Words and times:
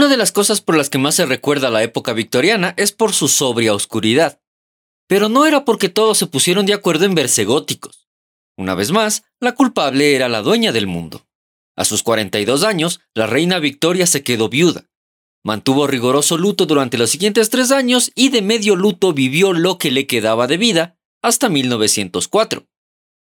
Una 0.00 0.08
de 0.08 0.16
las 0.16 0.32
cosas 0.32 0.62
por 0.62 0.78
las 0.78 0.88
que 0.88 0.96
más 0.96 1.16
se 1.16 1.26
recuerda 1.26 1.68
la 1.68 1.82
época 1.82 2.14
victoriana 2.14 2.72
es 2.78 2.90
por 2.90 3.12
su 3.12 3.28
sobria 3.28 3.74
oscuridad. 3.74 4.40
Pero 5.06 5.28
no 5.28 5.44
era 5.44 5.66
porque 5.66 5.90
todos 5.90 6.16
se 6.16 6.26
pusieron 6.26 6.64
de 6.64 6.72
acuerdo 6.72 7.04
en 7.04 7.14
verse 7.14 7.44
góticos. 7.44 8.08
Una 8.56 8.74
vez 8.74 8.92
más, 8.92 9.24
la 9.40 9.54
culpable 9.54 10.14
era 10.16 10.30
la 10.30 10.40
dueña 10.40 10.72
del 10.72 10.86
mundo. 10.86 11.26
A 11.76 11.84
sus 11.84 12.02
42 12.02 12.64
años, 12.64 13.00
la 13.12 13.26
reina 13.26 13.58
Victoria 13.58 14.06
se 14.06 14.24
quedó 14.24 14.48
viuda. 14.48 14.86
Mantuvo 15.44 15.86
rigoroso 15.86 16.38
luto 16.38 16.64
durante 16.64 16.96
los 16.96 17.10
siguientes 17.10 17.50
tres 17.50 17.70
años 17.70 18.10
y 18.14 18.30
de 18.30 18.40
medio 18.40 18.76
luto 18.76 19.12
vivió 19.12 19.52
lo 19.52 19.76
que 19.76 19.90
le 19.90 20.06
quedaba 20.06 20.46
de 20.46 20.56
vida 20.56 20.96
hasta 21.20 21.50
1904. 21.50 22.66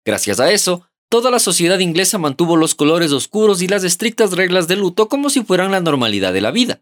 Gracias 0.06 0.40
a 0.40 0.52
eso, 0.52 0.87
toda 1.10 1.32
la 1.32 1.40
sociedad 1.40 1.80
inglesa 1.80 2.18
mantuvo 2.18 2.56
los 2.56 2.76
colores 2.76 3.12
oscuros 3.12 3.62
y 3.62 3.68
las 3.68 3.84
estrictas 3.84 4.32
reglas 4.32 4.68
de 4.68 4.76
luto 4.76 5.08
como 5.08 5.30
si 5.30 5.44
fueran 5.44 5.72
la 5.72 5.80
normalidad 5.80 6.34
de 6.34 6.42
la 6.42 6.52
vida. 6.52 6.82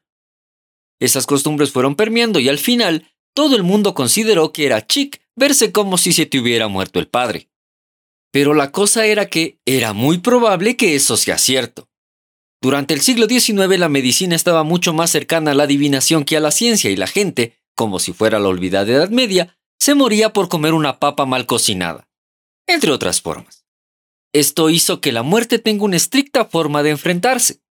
Esas 0.99 1.25
costumbres 1.25 1.71
fueron 1.71 1.95
permeando 1.95 2.39
y 2.39 2.49
al 2.49 2.57
final 2.57 3.11
todo 3.33 3.55
el 3.55 3.63
mundo 3.63 3.93
consideró 3.93 4.53
que 4.53 4.65
era 4.65 4.85
chic 4.87 5.21
verse 5.35 5.71
como 5.71 5.97
si 5.97 6.13
se 6.13 6.25
te 6.25 6.39
hubiera 6.39 6.67
muerto 6.67 6.99
el 6.99 7.07
padre. 7.07 7.49
Pero 8.31 8.53
la 8.53 8.71
cosa 8.71 9.05
era 9.05 9.27
que 9.27 9.59
era 9.65 9.93
muy 9.93 10.19
probable 10.19 10.77
que 10.77 10.95
eso 10.95 11.17
sea 11.17 11.37
cierto. 11.37 11.89
Durante 12.61 12.93
el 12.93 13.01
siglo 13.01 13.27
XIX 13.27 13.77
la 13.77 13.89
medicina 13.89 14.35
estaba 14.35 14.63
mucho 14.63 14.93
más 14.93 15.11
cercana 15.11 15.51
a 15.51 15.53
la 15.53 15.63
adivinación 15.63 16.23
que 16.23 16.37
a 16.37 16.39
la 16.39 16.51
ciencia 16.51 16.89
y 16.89 16.95
la 16.95 17.07
gente, 17.07 17.59
como 17.75 17.99
si 17.99 18.13
fuera 18.13 18.39
la 18.39 18.47
olvidada 18.47 18.91
Edad 18.91 19.09
Media, 19.09 19.57
se 19.79 19.93
moría 19.93 20.33
por 20.33 20.47
comer 20.47 20.73
una 20.73 20.99
papa 20.99 21.25
mal 21.25 21.45
cocinada, 21.45 22.07
entre 22.65 22.91
otras 22.91 23.21
formas. 23.21 23.64
Esto 24.35 24.69
hizo 24.69 24.99
que 24.99 25.13
la 25.13 25.23
muerte 25.23 25.59
tenga 25.59 25.85
una 25.85 25.95
estricta 25.95 26.43
forma 26.43 26.83
de 26.83 26.89
enfrentarse, 26.89 27.61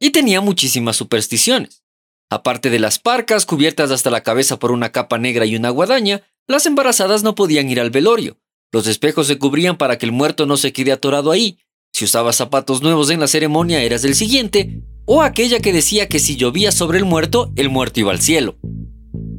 y 0.00 0.10
tenía 0.10 0.40
muchísimas 0.40 0.94
supersticiones. 0.94 1.82
Aparte 2.30 2.70
de 2.70 2.78
las 2.78 3.00
parcas 3.00 3.44
cubiertas 3.46 3.90
hasta 3.90 4.10
la 4.10 4.22
cabeza 4.22 4.60
por 4.60 4.70
una 4.70 4.92
capa 4.92 5.18
negra 5.18 5.44
y 5.44 5.56
una 5.56 5.70
guadaña, 5.70 6.22
las 6.46 6.66
embarazadas 6.66 7.24
no 7.24 7.34
podían 7.34 7.68
ir 7.68 7.80
al 7.80 7.90
velorio. 7.90 8.38
Los 8.70 8.86
espejos 8.86 9.26
se 9.26 9.38
cubrían 9.38 9.76
para 9.76 9.98
que 9.98 10.06
el 10.06 10.12
muerto 10.12 10.46
no 10.46 10.56
se 10.56 10.72
quede 10.72 10.92
atorado 10.92 11.32
ahí. 11.32 11.58
Si 11.92 12.04
usabas 12.04 12.36
zapatos 12.36 12.80
nuevos 12.80 13.10
en 13.10 13.18
la 13.18 13.26
ceremonia 13.26 13.82
eras 13.82 14.04
el 14.04 14.14
siguiente, 14.14 14.84
o 15.06 15.20
aquella 15.20 15.58
que 15.58 15.72
decía 15.72 16.06
que 16.06 16.20
si 16.20 16.36
llovía 16.36 16.70
sobre 16.70 16.98
el 16.98 17.06
muerto, 17.06 17.52
el 17.56 17.70
muerto 17.70 17.98
iba 17.98 18.12
al 18.12 18.20
cielo. 18.20 18.56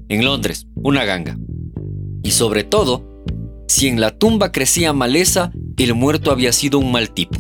En 0.09 0.25
Londres, 0.25 0.67
una 0.75 1.05
ganga. 1.05 1.37
Y 2.21 2.31
sobre 2.31 2.65
todo, 2.65 3.14
si 3.67 3.87
en 3.87 3.99
la 3.99 4.11
tumba 4.11 4.51
crecía 4.51 4.93
maleza, 4.93 5.51
el 5.77 5.93
muerto 5.93 6.31
había 6.31 6.51
sido 6.51 6.79
un 6.79 6.91
mal 6.91 7.11
tipo. 7.11 7.39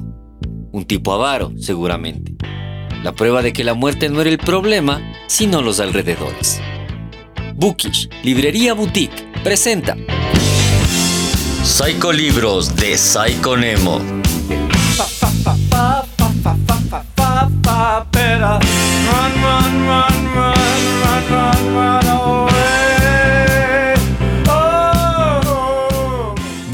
Un 0.71 0.85
tipo 0.85 1.13
avaro, 1.13 1.51
seguramente. 1.57 2.35
La 3.03 3.13
prueba 3.13 3.41
de 3.41 3.53
que 3.53 3.63
la 3.63 3.73
muerte 3.75 4.09
no 4.09 4.21
era 4.21 4.29
el 4.29 4.39
problema, 4.39 5.01
sino 5.27 5.61
los 5.61 5.79
alrededores. 5.79 6.59
Bookish, 7.55 8.09
Librería 8.23 8.73
Boutique, 8.73 9.23
presenta 9.43 9.95
Psycho 11.63 12.11
Libros 12.11 12.75
de 12.75 12.97
Psycho 12.97 13.55
Nemo. 13.55 14.01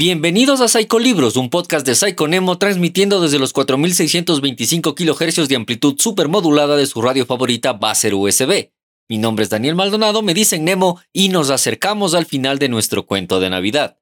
Bienvenidos 0.04 0.60
a 0.60 0.66
Psycho 0.66 0.98
Libros, 0.98 1.36
un 1.36 1.48
podcast 1.48 1.86
de 1.86 1.94
Psycho 1.94 2.26
Nemo 2.26 2.58
transmitiendo 2.58 3.20
desde 3.20 3.38
los 3.38 3.52
4625 3.52 4.96
kHz 4.96 5.46
de 5.46 5.54
amplitud 5.54 5.94
supermodulada 5.96 6.74
de 6.74 6.86
su 6.86 7.00
radio 7.00 7.24
favorita 7.24 7.74
Baser 7.74 8.12
USB. 8.12 8.72
Mi 9.08 9.18
nombre 9.18 9.44
es 9.44 9.50
Daniel 9.50 9.76
Maldonado, 9.76 10.20
me 10.22 10.34
dicen 10.34 10.64
Nemo 10.64 11.00
y 11.12 11.28
nos 11.28 11.50
acercamos 11.50 12.14
al 12.14 12.26
final 12.26 12.58
de 12.58 12.68
nuestro 12.68 13.06
cuento 13.06 13.38
de 13.38 13.50
Navidad. 13.50 14.00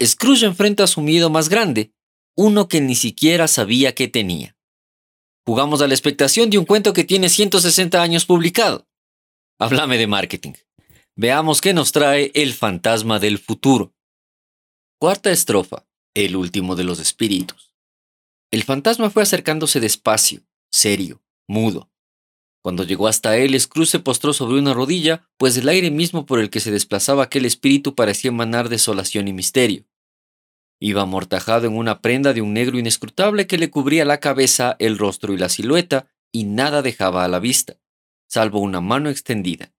Scrooge 0.00 0.46
enfrenta 0.46 0.86
su 0.86 1.00
miedo 1.00 1.28
más 1.28 1.48
grande, 1.48 1.92
uno 2.36 2.68
que 2.68 2.80
ni 2.80 2.94
siquiera 2.94 3.48
sabía 3.48 3.96
que 3.96 4.06
tenía. 4.06 4.56
Jugamos 5.44 5.82
a 5.82 5.88
la 5.88 5.94
expectación 5.94 6.50
de 6.50 6.58
un 6.58 6.66
cuento 6.66 6.92
que 6.92 7.02
tiene 7.02 7.30
160 7.30 8.00
años 8.00 8.26
publicado. 8.26 8.86
Háblame 9.58 9.98
de 9.98 10.06
marketing. 10.06 10.52
Veamos 11.16 11.60
qué 11.60 11.74
nos 11.74 11.90
trae 11.90 12.30
el 12.32 12.52
fantasma 12.52 13.18
del 13.18 13.38
futuro. 13.38 13.95
Cuarta 14.98 15.30
estrofa. 15.30 15.84
El 16.14 16.36
último 16.36 16.74
de 16.74 16.82
los 16.82 17.00
espíritus. 17.00 17.74
El 18.50 18.62
fantasma 18.62 19.10
fue 19.10 19.24
acercándose 19.24 19.78
despacio, 19.78 20.40
serio, 20.72 21.22
mudo. 21.46 21.90
Cuando 22.62 22.82
llegó 22.82 23.06
hasta 23.06 23.36
él, 23.36 23.60
Scrooge 23.60 23.90
se 23.90 23.98
postró 23.98 24.32
sobre 24.32 24.58
una 24.58 24.72
rodilla, 24.72 25.28
pues 25.36 25.54
el 25.58 25.68
aire 25.68 25.90
mismo 25.90 26.24
por 26.24 26.40
el 26.40 26.48
que 26.48 26.60
se 26.60 26.70
desplazaba 26.70 27.24
aquel 27.24 27.44
espíritu 27.44 27.94
parecía 27.94 28.30
emanar 28.30 28.70
desolación 28.70 29.28
y 29.28 29.34
misterio. 29.34 29.84
Iba 30.80 31.02
amortajado 31.02 31.66
en 31.66 31.76
una 31.76 32.00
prenda 32.00 32.32
de 32.32 32.40
un 32.40 32.54
negro 32.54 32.78
inescrutable 32.78 33.46
que 33.46 33.58
le 33.58 33.68
cubría 33.68 34.06
la 34.06 34.18
cabeza, 34.18 34.76
el 34.78 34.96
rostro 34.96 35.34
y 35.34 35.36
la 35.36 35.50
silueta, 35.50 36.08
y 36.32 36.44
nada 36.44 36.80
dejaba 36.80 37.22
a 37.22 37.28
la 37.28 37.38
vista, 37.38 37.76
salvo 38.28 38.60
una 38.60 38.80
mano 38.80 39.10
extendida. 39.10 39.75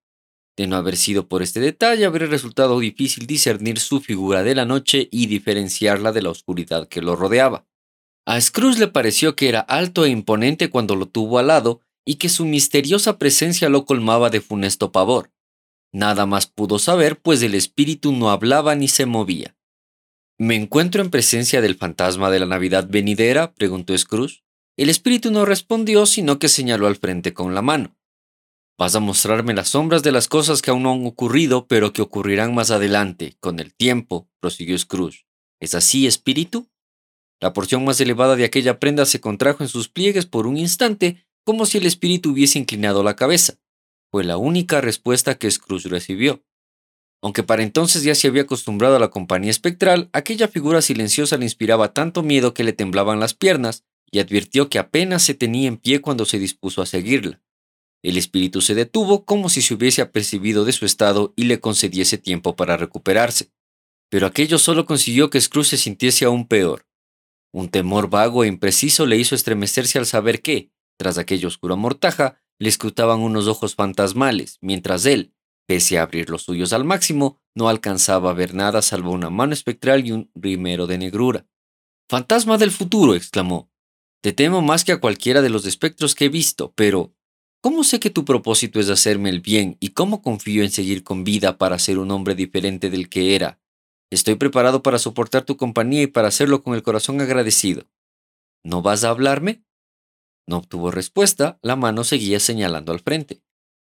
De 0.57 0.65
no 0.65 0.75
haber 0.75 0.97
sido 0.97 1.27
por 1.27 1.43
este 1.43 1.59
detalle, 1.59 2.05
habría 2.05 2.27
resultado 2.27 2.79
difícil 2.79 3.27
discernir 3.27 3.79
su 3.79 4.01
figura 4.01 4.41
de 4.41 4.55
la 4.55 4.65
noche 4.65 5.07
y 5.11 5.27
diferenciarla 5.27 6.11
de 6.11 6.23
la 6.23 6.31
oscuridad 6.31 6.87
que 6.87 7.01
lo 7.01 7.15
rodeaba. 7.15 7.67
A 8.25 8.41
Scrooge 8.41 8.79
le 8.79 8.87
pareció 8.87 9.35
que 9.35 9.49
era 9.49 9.59
alto 9.59 10.03
e 10.03 10.09
imponente 10.09 10.69
cuando 10.69 10.95
lo 10.95 11.07
tuvo 11.07 11.37
al 11.37 11.47
lado 11.47 11.81
y 12.05 12.15
que 12.15 12.27
su 12.27 12.45
misteriosa 12.45 13.19
presencia 13.19 13.69
lo 13.69 13.85
colmaba 13.85 14.31
de 14.31 14.41
funesto 14.41 14.91
pavor. 14.91 15.31
Nada 15.93 16.25
más 16.25 16.47
pudo 16.47 16.79
saber, 16.79 17.19
pues 17.19 17.41
el 17.43 17.53
espíritu 17.53 18.11
no 18.11 18.31
hablaba 18.31 18.75
ni 18.75 18.87
se 18.87 19.05
movía. 19.05 19.55
¿Me 20.39 20.55
encuentro 20.55 21.01
en 21.01 21.09
presencia 21.09 21.61
del 21.61 21.75
fantasma 21.75 22.31
de 22.31 22.39
la 22.39 22.45
Navidad 22.45 22.87
venidera? 22.89 23.53
preguntó 23.53 23.97
Scrooge. 23.97 24.43
El 24.75 24.89
espíritu 24.89 25.31
no 25.31 25.45
respondió, 25.45 26.05
sino 26.05 26.39
que 26.39 26.49
señaló 26.49 26.87
al 26.87 26.95
frente 26.95 27.33
con 27.33 27.55
la 27.55 27.61
mano. 27.61 27.96
Vas 28.79 28.93
a 28.95 28.99
mostrarme 28.99 29.55
las 29.55 29.69
sombras 29.69 30.03
de 30.03 30.11
las 30.11 30.27
cosas 30.27 30.61
que 30.61 30.69
aún 30.69 30.83
no 30.83 30.91
han 30.91 31.05
ocurrido, 31.07 31.65
pero 31.65 31.93
que 31.93 32.03
ocurrirán 32.03 32.53
más 32.53 32.69
adelante, 32.69 33.35
con 33.39 33.59
el 33.59 33.73
tiempo, 33.73 34.29
prosiguió 34.39 34.77
Scrooge. 34.77 35.25
¿Es 35.59 35.73
así, 35.73 36.05
espíritu? 36.05 36.69
La 37.41 37.53
porción 37.53 37.83
más 37.85 37.99
elevada 38.01 38.35
de 38.35 38.45
aquella 38.45 38.79
prenda 38.79 39.05
se 39.07 39.19
contrajo 39.19 39.63
en 39.63 39.69
sus 39.69 39.89
pliegues 39.89 40.27
por 40.27 40.45
un 40.45 40.57
instante, 40.57 41.25
como 41.43 41.65
si 41.65 41.79
el 41.79 41.87
espíritu 41.87 42.31
hubiese 42.31 42.59
inclinado 42.59 43.01
la 43.01 43.15
cabeza. 43.15 43.55
Fue 44.11 44.23
la 44.23 44.37
única 44.37 44.79
respuesta 44.79 45.39
que 45.39 45.49
Scrooge 45.49 45.89
recibió. 45.89 46.43
Aunque 47.23 47.41
para 47.41 47.63
entonces 47.63 48.03
ya 48.03 48.13
se 48.13 48.27
había 48.27 48.43
acostumbrado 48.43 48.95
a 48.95 48.99
la 48.99 49.09
compañía 49.09 49.49
espectral, 49.49 50.09
aquella 50.13 50.47
figura 50.47 50.83
silenciosa 50.83 51.37
le 51.37 51.45
inspiraba 51.45 51.93
tanto 51.93 52.21
miedo 52.21 52.53
que 52.53 52.63
le 52.63 52.73
temblaban 52.73 53.19
las 53.19 53.33
piernas, 53.33 53.85
y 54.11 54.19
advirtió 54.19 54.69
que 54.69 54.77
apenas 54.77 55.23
se 55.23 55.33
tenía 55.33 55.67
en 55.67 55.77
pie 55.77 55.99
cuando 55.99 56.25
se 56.25 56.37
dispuso 56.37 56.83
a 56.83 56.85
seguirla. 56.85 57.41
El 58.03 58.17
espíritu 58.17 58.61
se 58.61 58.75
detuvo 58.75 59.25
como 59.25 59.49
si 59.49 59.61
se 59.61 59.73
hubiese 59.73 60.01
apercibido 60.01 60.65
de 60.65 60.71
su 60.71 60.85
estado 60.85 61.33
y 61.35 61.45
le 61.45 61.59
concediese 61.59 62.17
tiempo 62.17 62.55
para 62.55 62.77
recuperarse. 62.77 63.51
Pero 64.09 64.27
aquello 64.27 64.59
solo 64.59 64.85
consiguió 64.85 65.29
que 65.29 65.41
Scrooge 65.41 65.71
se 65.71 65.77
sintiese 65.77 66.25
aún 66.25 66.47
peor. 66.47 66.85
Un 67.53 67.69
temor 67.69 68.09
vago 68.09 68.43
e 68.43 68.47
impreciso 68.47 69.05
le 69.05 69.17
hizo 69.17 69.35
estremecerse 69.35 69.97
al 69.97 70.05
saber 70.05 70.41
que, 70.41 70.71
tras 70.97 71.17
aquella 71.17 71.47
oscura 71.47 71.75
mortaja, 71.75 72.41
le 72.59 72.69
escrutaban 72.69 73.19
unos 73.19 73.47
ojos 73.47 73.75
fantasmales, 73.75 74.57
mientras 74.61 75.05
él, 75.05 75.33
pese 75.67 75.97
a 75.97 76.03
abrir 76.03 76.29
los 76.29 76.43
suyos 76.43 76.73
al 76.73 76.85
máximo, 76.85 77.39
no 77.55 77.69
alcanzaba 77.69 78.31
a 78.31 78.33
ver 78.33 78.53
nada 78.53 78.81
salvo 78.81 79.11
una 79.11 79.29
mano 79.29 79.53
espectral 79.53 80.05
y 80.05 80.11
un 80.11 80.31
rimero 80.35 80.87
de 80.87 80.97
negrura. 80.97 81.45
Fantasma 82.09 82.57
del 82.57 82.71
futuro, 82.71 83.15
exclamó. 83.15 83.69
Te 84.21 84.33
temo 84.33 84.61
más 84.61 84.83
que 84.83 84.93
a 84.93 84.99
cualquiera 84.99 85.41
de 85.41 85.49
los 85.49 85.65
espectros 85.65 86.15
que 86.15 86.25
he 86.25 86.29
visto, 86.29 86.73
pero 86.75 87.13
¿Cómo 87.61 87.83
sé 87.83 87.99
que 87.99 88.09
tu 88.09 88.23
propósito 88.23 88.79
es 88.79 88.89
hacerme 88.89 89.29
el 89.29 89.41
bien 89.41 89.77
y 89.79 89.89
cómo 89.89 90.21
confío 90.21 90.63
en 90.63 90.71
seguir 90.71 91.03
con 91.03 91.23
vida 91.23 91.57
para 91.57 91.79
ser 91.79 91.97
un 91.97 92.11
hombre 92.11 92.35
diferente 92.35 92.89
del 92.89 93.09
que 93.09 93.35
era? 93.35 93.59
Estoy 94.11 94.35
preparado 94.35 94.83
para 94.83 94.99
soportar 94.99 95.43
tu 95.43 95.57
compañía 95.57 96.03
y 96.03 96.07
para 96.07 96.27
hacerlo 96.27 96.63
con 96.63 96.75
el 96.75 96.83
corazón 96.83 97.19
agradecido. 97.19 97.87
¿No 98.63 98.81
vas 98.81 99.03
a 99.03 99.09
hablarme? 99.09 99.63
No 100.47 100.57
obtuvo 100.57 100.91
respuesta, 100.91 101.59
la 101.61 101.75
mano 101.75 102.03
seguía 102.03 102.39
señalando 102.39 102.93
al 102.93 103.01
frente. 103.01 103.41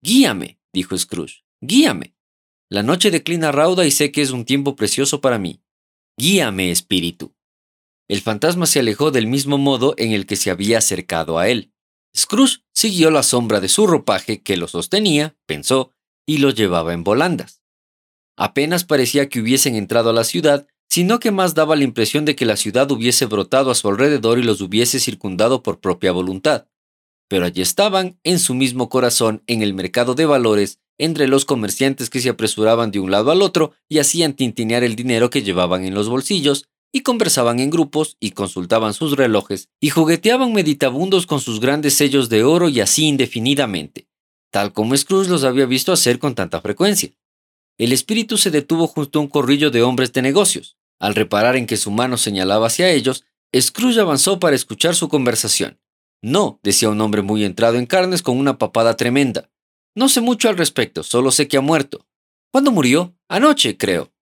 Guíame, 0.03 0.61
dijo 0.73 0.97
Scrooge, 0.97 1.45
guíame. 1.61 2.15
La 2.71 2.83
noche 2.83 3.11
declina 3.11 3.53
rauda 3.53 3.87
y 3.87 3.91
sé 3.91 4.13
que 4.13 4.23
es 4.23 4.31
un 4.31 4.45
tiempo 4.45 4.77
precioso 4.77 5.21
para 5.21 5.39
mí. 5.39 5.63
Guíame, 6.17 6.71
espíritu. 6.71 7.35
El 8.09 8.21
fantasma 8.21 8.67
se 8.67 8.81
alejó 8.81 9.11
del 9.11 9.27
mismo 9.27 9.59
modo 9.59 9.95
en 9.99 10.13
el 10.13 10.27
que 10.27 10.37
se 10.37 10.51
había 10.51 10.79
acercado 10.79 11.39
a 11.39 11.49
él. 11.49 11.73
Scrooge 12.17 12.59
siguió 12.73 13.11
la 13.11 13.23
sombra 13.23 13.61
de 13.61 13.69
su 13.69 13.87
ropaje 13.87 14.43
que 14.43 14.57
lo 14.57 14.69
sostenía, 14.69 15.37
pensó, 15.47 15.93
y 16.27 16.39
lo 16.39 16.51
llevaba 16.51 16.93
en 16.93 17.05
volandas. 17.05 17.63
Apenas 18.37 18.85
parecía 18.85 19.29
que 19.29 19.41
hubiesen 19.41 19.75
entrado 19.75 20.11
a 20.11 20.13
la 20.13 20.25
ciudad, 20.25 20.67
sino 20.89 21.21
que 21.21 21.31
más 21.31 21.55
daba 21.55 21.77
la 21.77 21.85
impresión 21.85 22.25
de 22.25 22.35
que 22.37 22.47
la 22.47 22.57
ciudad 22.57 22.91
hubiese 22.91 23.27
brotado 23.27 23.71
a 23.71 23.75
su 23.75 23.89
alrededor 23.89 24.39
y 24.39 24.43
los 24.43 24.61
hubiese 24.61 25.01
circundado 25.01 25.63
por 25.63 25.81
propia 25.81 26.13
voluntad. 26.13 26.67
pero 27.31 27.45
allí 27.45 27.61
estaban, 27.61 28.19
en 28.25 28.39
su 28.39 28.55
mismo 28.55 28.89
corazón, 28.89 29.43
en 29.47 29.61
el 29.61 29.75
mercado 29.75 30.15
de 30.15 30.25
valores, 30.25 30.81
entre 30.97 31.29
los 31.29 31.45
comerciantes 31.45 32.09
que 32.09 32.21
se 32.21 32.31
apresuraban 32.31 32.91
de 32.91 33.01
un 33.01 33.11
lado 33.11 33.31
al 33.31 33.43
otro 33.43 33.73
y 33.87 33.99
hacían 33.99 34.33
tintinear 34.33 34.83
el 34.83 34.97
dinero 34.97 35.29
que 35.29 35.43
llevaban 35.43 35.85
en 35.85 35.95
los 35.95 36.09
bolsillos, 36.09 36.69
y 36.93 37.01
conversaban 37.01 37.61
en 37.61 37.71
grupos 37.71 38.17
y 38.21 38.31
consultaban 38.33 38.95
sus 38.95 39.17
relojes 39.17 39.69
y 39.81 39.91
jugueteaban 39.91 40.53
meditabundos 40.53 41.27
con 41.27 41.41
sus 41.41 41.61
grandes 41.61 41.95
sellos 41.95 42.29
de 42.29 42.45
oro 42.45 42.69
y 42.69 42.81
así 42.81 43.07
indefinidamente, 43.07 44.09
tal 44.51 44.73
como 44.73 44.97
Scrooge 44.97 45.29
los 45.29 45.45
había 45.45 45.67
visto 45.67 45.93
hacer 45.93 46.19
con 46.19 46.35
tanta 46.35 46.61
frecuencia. 46.61 47.11
El 47.79 47.93
espíritu 47.93 48.39
se 48.39 48.51
detuvo 48.51 48.87
junto 48.87 49.19
a 49.19 49.23
un 49.23 49.29
corrillo 49.29 49.71
de 49.71 49.83
hombres 49.83 50.13
de 50.13 50.23
negocios. 50.23 50.77
Al 50.99 51.15
reparar 51.15 51.55
en 51.57 51.67
que 51.67 51.77
su 51.77 51.93
mano 51.93 52.17
señalaba 52.17 52.67
hacia 52.67 52.91
ellos, 52.91 53.25
Scrooge 53.57 54.01
avanzó 54.01 54.41
para 54.41 54.57
escuchar 54.57 54.97
su 54.97 55.09
conversación. 55.09 55.79
No, 56.21 56.59
decía 56.65 56.91
un 56.91 57.01
hombre 57.01 57.23
muy 57.23 57.45
entrado 57.45 57.77
en 57.77 57.87
carnes 57.87 58.23
con 58.23 58.37
una 58.37 58.59
papada 58.59 58.97
tremenda. 58.97 59.51
No 59.95 60.09
sé 60.09 60.21
mucho 60.21 60.49
al 60.49 60.57
respecto, 60.59 61.03
solo 61.05 61.31
sé 61.31 61.47
que 61.47 61.57
ha 61.57 61.61
muerto. 61.61 62.07
¿Cuándo 62.51 62.73
murió? 62.73 63.17
Anoche, 63.29 63.77
creo. 63.77 64.13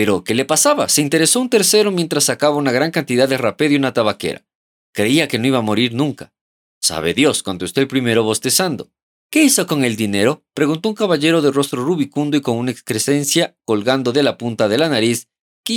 Pero, 0.00 0.24
¿qué 0.24 0.34
le 0.34 0.46
pasaba? 0.46 0.88
Se 0.88 1.02
interesó 1.02 1.42
un 1.42 1.50
tercero 1.50 1.90
mientras 1.90 2.24
sacaba 2.24 2.56
una 2.56 2.72
gran 2.72 2.90
cantidad 2.90 3.28
de 3.28 3.36
rapé 3.36 3.68
de 3.68 3.76
una 3.76 3.92
tabaquera. 3.92 4.46
Creía 4.94 5.28
que 5.28 5.38
no 5.38 5.46
iba 5.46 5.58
a 5.58 5.60
morir 5.60 5.92
nunca. 5.92 6.32
Sabe 6.80 7.12
Dios, 7.12 7.42
contestó 7.42 7.82
el 7.82 7.86
primero 7.86 8.24
bostezando. 8.24 8.90
¿Qué 9.30 9.42
hizo 9.42 9.66
con 9.66 9.84
el 9.84 9.96
dinero? 9.96 10.42
preguntó 10.54 10.88
un 10.88 10.94
caballero 10.94 11.42
de 11.42 11.50
rostro 11.50 11.84
rubicundo 11.84 12.38
y 12.38 12.40
con 12.40 12.56
una 12.56 12.70
excrescencia 12.70 13.58
colgando 13.66 14.12
de 14.12 14.22
la 14.22 14.38
punta 14.38 14.68
de 14.68 14.78
la 14.78 14.88
nariz 14.88 15.28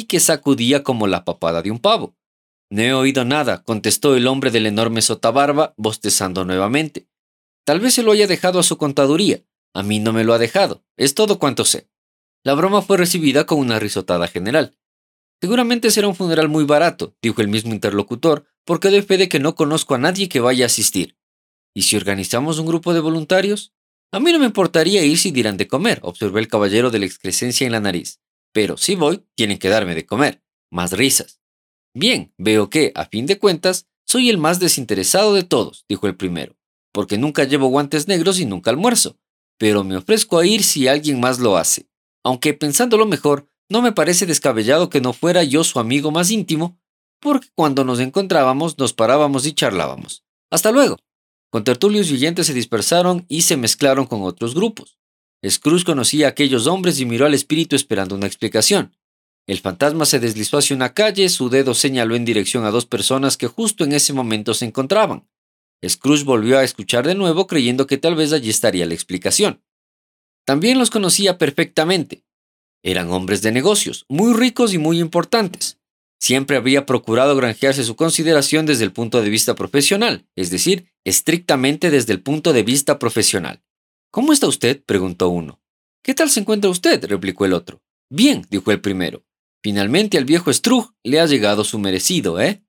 que 0.08 0.22
sacudía 0.22 0.84
como 0.84 1.06
la 1.06 1.26
papada 1.26 1.62
de 1.62 1.72
un 1.72 1.80
pavo. 1.80 2.16
No 2.72 2.82
he 2.82 2.94
oído 2.94 3.26
nada, 3.26 3.62
contestó 3.62 4.16
el 4.16 4.28
hombre 4.28 4.52
del 4.52 4.68
enorme 4.68 5.02
sotabarba, 5.02 5.74
bostezando 5.76 6.46
nuevamente. 6.46 7.10
Tal 7.66 7.82
vez 7.82 7.96
se 7.96 8.04
lo 8.04 8.14
haya 8.14 8.26
dejado 8.26 8.60
a 8.60 8.64
su 8.64 8.78
contaduría. 8.78 9.44
A 9.74 9.84
mí 9.84 10.00
no 10.00 10.14
me 10.14 10.24
lo 10.24 10.34
ha 10.34 10.38
dejado. 10.38 10.86
Es 10.96 11.14
todo 11.14 11.40
cuanto 11.40 11.66
sé. 11.66 11.90
La 12.46 12.56
broma 12.56 12.82
fue 12.82 12.98
recibida 12.98 13.46
con 13.46 13.60
una 13.60 13.80
risotada 13.80 14.28
general. 14.28 14.78
Seguramente 15.42 15.92
será 15.92 16.08
un 16.08 16.16
funeral 16.16 16.50
muy 16.50 16.66
barato, 16.66 17.16
dijo 17.22 17.42
el 17.42 17.48
mismo 17.48 17.74
interlocutor, 17.74 18.46
porque 18.66 18.90
doy 18.90 19.02
fe 19.02 19.18
de 19.18 19.30
que 19.30 19.40
no 19.40 19.56
conozco 19.56 19.96
a 19.96 19.98
nadie 19.98 20.28
que 20.28 20.42
vaya 20.42 20.66
a 20.66 20.68
asistir. 20.68 21.18
¿Y 21.74 21.84
si 21.84 21.96
organizamos 21.96 22.60
un 22.60 22.66
grupo 22.66 22.94
de 22.94 23.00
voluntarios? 23.00 23.74
A 24.12 24.20
mí 24.20 24.32
no 24.32 24.40
me 24.40 24.46
importaría 24.46 25.04
ir 25.04 25.18
si 25.18 25.32
dirán 25.32 25.58
de 25.58 25.68
comer, 25.68 26.00
observó 26.04 26.38
el 26.38 26.48
caballero 26.48 26.92
de 26.92 27.00
la 27.00 27.06
excrescencia 27.06 27.66
en 27.66 27.72
la 27.72 27.80
nariz. 27.80 28.20
Pero 28.52 28.78
si 28.78 28.96
voy, 28.96 29.26
tienen 29.36 29.58
que 29.58 29.70
darme 29.70 29.96
de 29.96 30.06
comer. 30.06 30.44
Más 30.70 30.92
risas. 30.92 31.40
Bien, 31.96 32.34
veo 32.38 32.70
que, 32.70 32.92
a 32.96 33.06
fin 33.06 33.26
de 33.26 33.40
cuentas, 33.40 33.88
soy 34.06 34.30
el 34.30 34.38
más 34.38 34.60
desinteresado 34.60 35.34
de 35.34 35.44
todos, 35.44 35.86
dijo 35.88 36.08
el 36.08 36.16
primero, 36.16 36.56
porque 36.92 37.18
nunca 37.18 37.46
llevo 37.46 37.68
guantes 37.68 38.08
negros 38.08 38.40
y 38.40 38.46
nunca 38.46 38.70
almuerzo, 38.70 39.18
pero 39.58 39.84
me 39.84 39.98
ofrezco 39.98 40.38
a 40.38 40.46
ir 40.46 40.64
si 40.64 40.88
alguien 40.88 41.20
más 41.20 41.40
lo 41.40 41.58
hace. 41.58 41.88
Aunque 42.24 42.54
pensándolo 42.54 43.06
mejor, 43.06 43.48
no 43.70 43.82
me 43.82 43.92
parece 43.92 44.26
descabellado 44.26 44.90
que 44.90 45.02
no 45.02 45.14
fuera 45.14 45.44
yo 45.44 45.64
su 45.64 45.80
amigo 45.80 46.12
más 46.12 46.32
íntimo, 46.32 46.80
porque 47.20 47.48
cuando 47.56 47.84
nos 47.84 48.00
encontrábamos 48.00 48.78
nos 48.78 48.94
parábamos 48.94 49.46
y 49.46 49.54
charlábamos. 49.54 50.24
Hasta 50.52 50.72
luego. 50.72 50.98
Contertulios 51.50 52.10
y 52.10 52.16
oyentes 52.16 52.48
se 52.48 52.54
dispersaron 52.54 53.26
y 53.30 53.42
se 53.44 53.58
mezclaron 53.58 54.06
con 54.06 54.24
otros 54.24 54.56
grupos. 54.56 54.98
Scrooge 55.48 55.86
conocía 55.86 56.28
a 56.28 56.30
aquellos 56.30 56.68
hombres 56.68 57.00
y 57.00 57.06
miró 57.06 57.26
al 57.26 57.34
espíritu 57.34 57.76
esperando 57.76 58.16
una 58.16 58.28
explicación. 58.28 58.96
El 59.46 59.60
fantasma 59.60 60.06
se 60.06 60.20
deslizó 60.20 60.58
hacia 60.58 60.76
una 60.76 60.94
calle, 60.94 61.28
su 61.28 61.50
dedo 61.50 61.74
señaló 61.74 62.16
en 62.16 62.24
dirección 62.24 62.66
a 62.66 62.72
dos 62.72 62.86
personas 62.86 63.36
que 63.36 63.48
justo 63.48 63.84
en 63.84 63.92
ese 63.92 64.14
momento 64.14 64.54
se 64.54 64.66
encontraban. 64.66 65.28
Scrooge 65.86 66.24
volvió 66.24 66.58
a 66.58 66.64
escuchar 66.64 67.06
de 67.06 67.16
nuevo 67.16 67.46
creyendo 67.46 67.88
que 67.88 67.98
tal 67.98 68.16
vez 68.16 68.32
allí 68.32 68.50
estaría 68.50 68.86
la 68.86 68.94
explicación. 68.94 69.62
También 70.46 70.78
los 70.78 70.90
conocía 70.90 71.38
perfectamente. 71.38 72.26
Eran 72.84 73.10
hombres 73.12 73.42
de 73.42 73.52
negocios, 73.52 74.06
muy 74.10 74.34
ricos 74.34 74.74
y 74.74 74.78
muy 74.78 75.00
importantes. 75.00 75.80
Siempre 76.20 76.58
había 76.58 76.86
procurado 76.86 77.36
granjearse 77.36 77.84
su 77.84 77.96
consideración 77.96 78.66
desde 78.66 78.84
el 78.84 78.94
punto 78.94 79.22
de 79.22 79.30
vista 79.30 79.56
profesional, 79.56 80.26
es 80.36 80.50
decir, 80.50 80.92
estrictamente 81.04 81.90
desde 81.92 82.14
el 82.14 82.22
punto 82.22 82.54
de 82.54 82.64
vista 82.64 83.00
profesional. 83.00 83.62
¿Cómo 84.12 84.32
está 84.32 84.48
usted? 84.48 84.84
preguntó 84.86 85.30
uno. 85.30 85.62
¿Qué 86.04 86.14
tal 86.14 86.30
se 86.30 86.42
encuentra 86.42 86.70
usted? 86.70 87.04
replicó 87.06 87.46
el 87.46 87.54
otro. 87.54 87.82
Bien, 88.10 88.46
dijo 88.50 88.72
el 88.72 88.82
primero. 88.82 89.26
Finalmente 89.64 90.18
al 90.18 90.26
viejo 90.26 90.52
Strug 90.52 90.94
le 91.04 91.20
ha 91.22 91.26
llegado 91.26 91.64
su 91.64 91.80
merecido, 91.80 92.40
¿eh? 92.40 92.64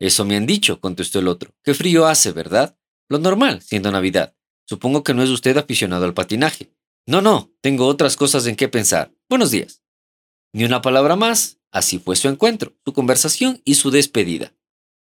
Eso 0.00 0.24
me 0.24 0.36
han 0.36 0.46
dicho, 0.46 0.80
contestó 0.80 1.20
el 1.20 1.28
otro. 1.28 1.54
Qué 1.62 1.74
frío 1.74 2.06
hace, 2.06 2.32
¿verdad? 2.32 2.76
Lo 3.08 3.18
normal, 3.18 3.62
siendo 3.62 3.92
Navidad. 3.92 4.34
Supongo 4.66 5.04
que 5.04 5.14
no 5.14 5.22
es 5.22 5.30
usted 5.30 5.56
aficionado 5.56 6.04
al 6.04 6.14
patinaje. 6.14 6.73
No, 7.06 7.20
no, 7.20 7.52
tengo 7.60 7.86
otras 7.86 8.16
cosas 8.16 8.46
en 8.46 8.56
qué 8.56 8.68
pensar. 8.68 9.12
Buenos 9.28 9.50
días. 9.50 9.82
Ni 10.54 10.64
una 10.64 10.80
palabra 10.80 11.16
más. 11.16 11.58
Así 11.70 11.98
fue 11.98 12.16
su 12.16 12.28
encuentro, 12.28 12.72
su 12.84 12.94
conversación 12.94 13.60
y 13.64 13.74
su 13.74 13.90
despedida. 13.90 14.54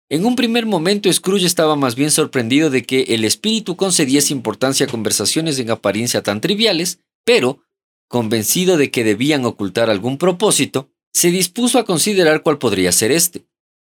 En 0.08 0.24
un 0.24 0.36
primer 0.36 0.64
momento 0.64 1.12
Scrooge 1.12 1.46
estaba 1.46 1.74
más 1.74 1.96
bien 1.96 2.10
sorprendido 2.10 2.70
de 2.70 2.84
que 2.84 3.02
el 3.08 3.24
espíritu 3.24 3.76
concediese 3.76 4.32
importancia 4.32 4.86
a 4.86 4.88
conversaciones 4.88 5.58
en 5.58 5.70
apariencia 5.70 6.22
tan 6.22 6.40
triviales, 6.40 7.00
pero, 7.24 7.64
convencido 8.06 8.76
de 8.76 8.90
que 8.90 9.02
debían 9.02 9.44
ocultar 9.44 9.90
algún 9.90 10.18
propósito, 10.18 10.90
se 11.12 11.30
dispuso 11.30 11.78
a 11.78 11.84
considerar 11.84 12.42
cuál 12.42 12.58
podría 12.58 12.92
ser 12.92 13.10
este. 13.10 13.46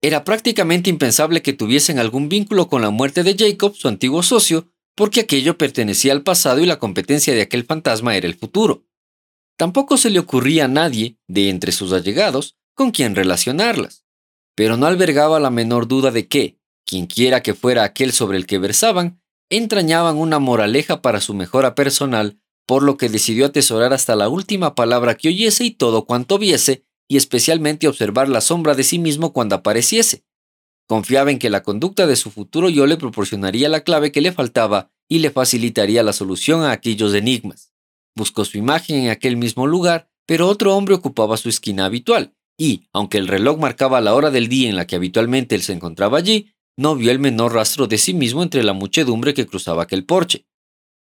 Era 0.02 0.26
prácticamente 0.26 0.90
impensable 0.90 1.42
que 1.42 1.54
tuviesen 1.54 2.00
algún 2.00 2.28
vínculo 2.28 2.68
con 2.68 2.82
la 2.82 2.90
muerte 2.90 3.24
de 3.24 3.36
Jacob, 3.38 3.76
su 3.76 3.88
antiguo 3.88 4.24
socio, 4.24 4.73
porque 4.96 5.22
aquello 5.22 5.58
pertenecía 5.58 6.12
al 6.12 6.24
pasado 6.24 6.60
y 6.60 6.66
la 6.66 6.80
competencia 6.80 7.34
de 7.34 7.42
aquel 7.42 7.66
fantasma 7.66 8.16
era 8.16 8.28
el 8.28 8.36
futuro. 8.36 8.86
Tampoco 9.58 9.98
se 9.98 10.10
le 10.10 10.20
ocurría 10.20 10.66
a 10.66 10.68
nadie, 10.68 11.18
de 11.28 11.50
entre 11.50 11.72
sus 11.72 11.94
allegados, 11.94 12.58
con 12.76 12.92
quien 12.92 13.16
relacionarlas 13.16 14.04
pero 14.56 14.78
no 14.78 14.86
albergaba 14.86 15.40
la 15.40 15.50
menor 15.50 15.88
duda 15.88 16.12
de 16.12 16.28
que, 16.28 16.60
quienquiera 16.86 17.42
que 17.42 17.54
fuera 17.54 17.84
aquel 17.84 18.12
sobre 18.12 18.38
el 18.38 18.46
que 18.46 18.60
versaban, 18.60 19.22
entrañaban 19.50 20.18
una 20.18 20.40
moraleja 20.40 21.02
para 21.02 21.22
su 21.22 21.34
mejora 21.34 21.76
personal, 21.76 22.40
por 22.66 22.84
lo 22.84 22.98
que 22.98 23.10
decidió 23.10 23.46
atesorar 23.46 23.94
hasta 23.94 24.16
la 24.16 24.30
última 24.30 24.76
palabra 24.76 25.16
que 25.16 25.30
oyese 25.30 25.66
y 25.66 25.72
todo 25.72 26.06
cuanto 26.06 26.38
viese, 26.38 26.86
y 27.08 27.18
especialmente 27.18 27.88
observar 27.88 28.30
la 28.30 28.42
sombra 28.42 28.76
de 28.76 28.84
sí 28.84 29.00
mismo 29.00 29.34
cuando 29.34 29.56
apareciese. 29.56 30.24
Confiaba 30.88 31.32
en 31.32 31.40
que 31.40 31.50
la 31.50 31.64
conducta 31.64 32.08
de 32.08 32.16
su 32.16 32.30
futuro 32.30 32.70
yo 32.70 32.86
le 32.86 32.98
proporcionaría 32.98 33.70
la 33.70 33.82
clave 33.82 34.12
que 34.12 34.22
le 34.22 34.32
faltaba 34.32 34.92
y 35.08 35.20
le 35.20 35.32
facilitaría 35.32 36.04
la 36.04 36.14
solución 36.14 36.64
a 36.64 36.72
aquellos 36.72 37.14
enigmas. 37.14 37.74
Buscó 38.16 38.46
su 38.46 38.58
imagen 38.58 38.98
en 39.04 39.10
aquel 39.10 39.38
mismo 39.38 39.66
lugar, 39.68 40.10
pero 40.26 40.48
otro 40.48 40.76
hombre 40.76 40.96
ocupaba 40.96 41.38
su 41.38 41.50
esquina 41.50 41.86
habitual, 41.86 42.34
y, 42.58 42.88
aunque 42.94 43.18
el 43.18 43.28
reloj 43.28 43.60
marcaba 43.60 44.02
la 44.02 44.14
hora 44.14 44.30
del 44.32 44.48
día 44.48 44.70
en 44.70 44.76
la 44.76 44.86
que 44.86 44.96
habitualmente 44.96 45.56
él 45.56 45.62
se 45.62 45.74
encontraba 45.74 46.18
allí, 46.18 46.54
no 46.78 46.96
vio 46.96 47.12
el 47.12 47.20
menor 47.20 47.54
rastro 47.54 47.88
de 47.88 47.98
sí 47.98 48.14
mismo 48.14 48.44
entre 48.44 48.64
la 48.64 48.74
muchedumbre 48.74 49.34
que 49.34 49.46
cruzaba 49.46 49.84
aquel 49.84 50.06
porche. 50.06 50.46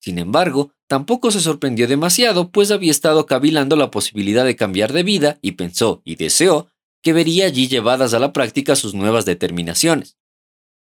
Sin 0.01 0.19
embargo, 0.19 0.73
tampoco 0.87 1.31
se 1.31 1.41
sorprendió 1.41 1.89
demasiado, 1.89 2.51
pues 2.51 2.71
había 2.71 2.91
estado 2.91 3.27
cavilando 3.27 3.75
la 3.77 3.91
posibilidad 3.91 4.45
de 4.45 4.57
cambiar 4.57 4.93
de 4.93 5.03
vida 5.03 5.39
y 5.43 5.53
pensó 5.53 6.03
y 6.05 6.17
deseó 6.17 6.69
que 7.03 7.13
vería 7.13 7.47
allí 7.47 7.69
llevadas 7.69 8.15
a 8.15 8.19
la 8.19 8.33
práctica 8.33 8.77
sus 8.77 8.95
nuevas 8.95 9.25
determinaciones. 9.25 10.19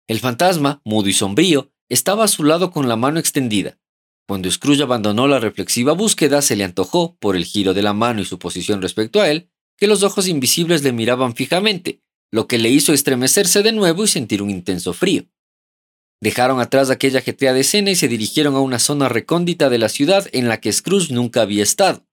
El 0.09 0.21
fantasma, 0.21 0.81
mudo 0.85 1.09
y 1.09 1.13
sombrío, 1.13 1.73
estaba 1.89 2.25
a 2.25 2.29
su 2.29 2.45
lado 2.45 2.71
con 2.71 2.89
la 2.89 2.97
mano 2.97 3.19
extendida. 3.19 3.79
Cuando 4.29 4.51
Scrooge 4.51 4.83
abandonó 4.83 5.29
la 5.29 5.39
reflexiva 5.39 5.93
búsqueda, 5.93 6.43
se 6.43 6.57
le 6.57 6.65
antojó, 6.65 7.17
por 7.17 7.37
el 7.37 7.45
giro 7.45 7.75
de 7.75 7.83
la 7.83 7.93
mano 7.93 8.21
y 8.21 8.25
su 8.25 8.39
posición 8.39 8.83
respecto 8.83 9.21
a 9.21 9.31
él, 9.31 9.51
que 9.77 9.87
los 9.87 10.03
ojos 10.03 10.27
invisibles 10.27 10.83
le 10.83 10.93
miraban 10.93 11.35
fijamente, 11.35 12.01
lo 12.33 12.49
que 12.49 12.59
le 12.59 12.71
hizo 12.71 12.93
estremecerse 12.93 13.63
de 13.63 13.73
nuevo 13.73 14.05
y 14.05 14.09
sentir 14.09 14.43
un 14.43 14.51
intenso 14.51 14.93
frío. 14.93 15.27
Dejaron 16.21 16.61
atrás 16.61 16.91
aquella 16.91 17.19
ajetreada 17.21 17.59
escena 17.59 17.91
y 17.91 17.95
se 17.95 18.09
dirigieron 18.09 18.55
a 18.55 18.61
una 18.61 18.79
zona 18.79 19.09
recóndita 19.09 19.69
de 19.69 19.79
la 19.79 19.89
ciudad 19.89 20.27
en 20.33 20.49
la 20.49 20.61
que 20.61 20.73
Scrooge 20.73 21.13
nunca 21.13 21.43
había 21.43 21.63
estado, 21.63 22.07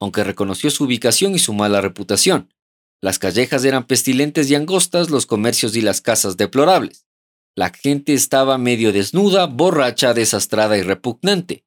aunque 0.00 0.24
reconoció 0.24 0.70
su 0.70 0.84
ubicación 0.84 1.34
y 1.34 1.38
su 1.38 1.54
mala 1.54 1.80
reputación. 1.80 2.52
Las 3.02 3.18
callejas 3.18 3.64
eran 3.64 3.86
pestilentes 3.86 4.50
y 4.50 4.54
angostas, 4.54 5.10
los 5.10 5.26
comercios 5.26 5.76
y 5.76 5.80
las 5.80 6.00
casas 6.00 6.36
deplorables. 6.36 7.06
La 7.54 7.70
gente 7.70 8.12
estaba 8.12 8.58
medio 8.58 8.92
desnuda, 8.92 9.46
borracha, 9.46 10.14
desastrada 10.14 10.76
y 10.76 10.82
repugnante. 10.82 11.64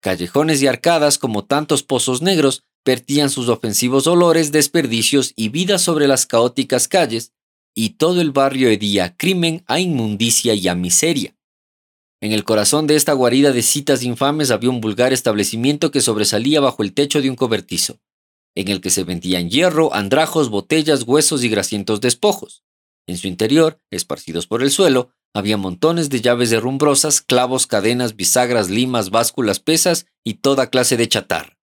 Callejones 0.00 0.62
y 0.62 0.66
arcadas, 0.66 1.18
como 1.18 1.44
tantos 1.44 1.82
pozos 1.82 2.22
negros, 2.22 2.64
vertían 2.84 3.30
sus 3.30 3.48
ofensivos 3.48 4.06
olores, 4.06 4.52
desperdicios 4.52 5.32
y 5.36 5.48
vida 5.48 5.78
sobre 5.78 6.08
las 6.08 6.26
caóticas 6.26 6.88
calles, 6.88 7.32
y 7.74 7.90
todo 7.90 8.20
el 8.20 8.32
barrio 8.32 8.68
hedía 8.68 9.16
crimen, 9.16 9.62
a 9.66 9.78
inmundicia 9.78 10.54
y 10.54 10.66
a 10.68 10.74
miseria. 10.74 11.36
En 12.20 12.32
el 12.32 12.42
corazón 12.42 12.88
de 12.88 12.96
esta 12.96 13.12
guarida 13.12 13.52
de 13.52 13.62
citas 13.62 14.02
infames 14.02 14.50
había 14.50 14.70
un 14.70 14.80
vulgar 14.80 15.12
establecimiento 15.12 15.92
que 15.92 16.00
sobresalía 16.00 16.60
bajo 16.60 16.82
el 16.82 16.92
techo 16.92 17.22
de 17.22 17.30
un 17.30 17.36
cobertizo, 17.36 18.00
en 18.54 18.68
el 18.68 18.80
que 18.80 18.90
se 18.90 19.04
vendían 19.04 19.50
hierro, 19.50 19.94
andrajos, 19.94 20.50
botellas, 20.50 21.04
huesos 21.04 21.44
y 21.44 21.48
grasientos 21.48 22.00
despojos. 22.00 22.64
En 23.06 23.16
su 23.16 23.26
interior, 23.26 23.80
esparcidos 23.90 24.46
por 24.46 24.62
el 24.62 24.70
suelo, 24.70 25.10
había 25.34 25.56
montones 25.56 26.10
de 26.10 26.20
llaves 26.20 26.50
de 26.50 26.60
rumbrosas, 26.60 27.20
clavos, 27.22 27.66
cadenas, 27.66 28.16
bisagras, 28.16 28.70
limas, 28.70 29.10
básculas, 29.10 29.60
pesas 29.60 30.06
y 30.24 30.34
toda 30.34 30.70
clase 30.70 30.96
de 30.96 31.08
chatar. 31.08 31.58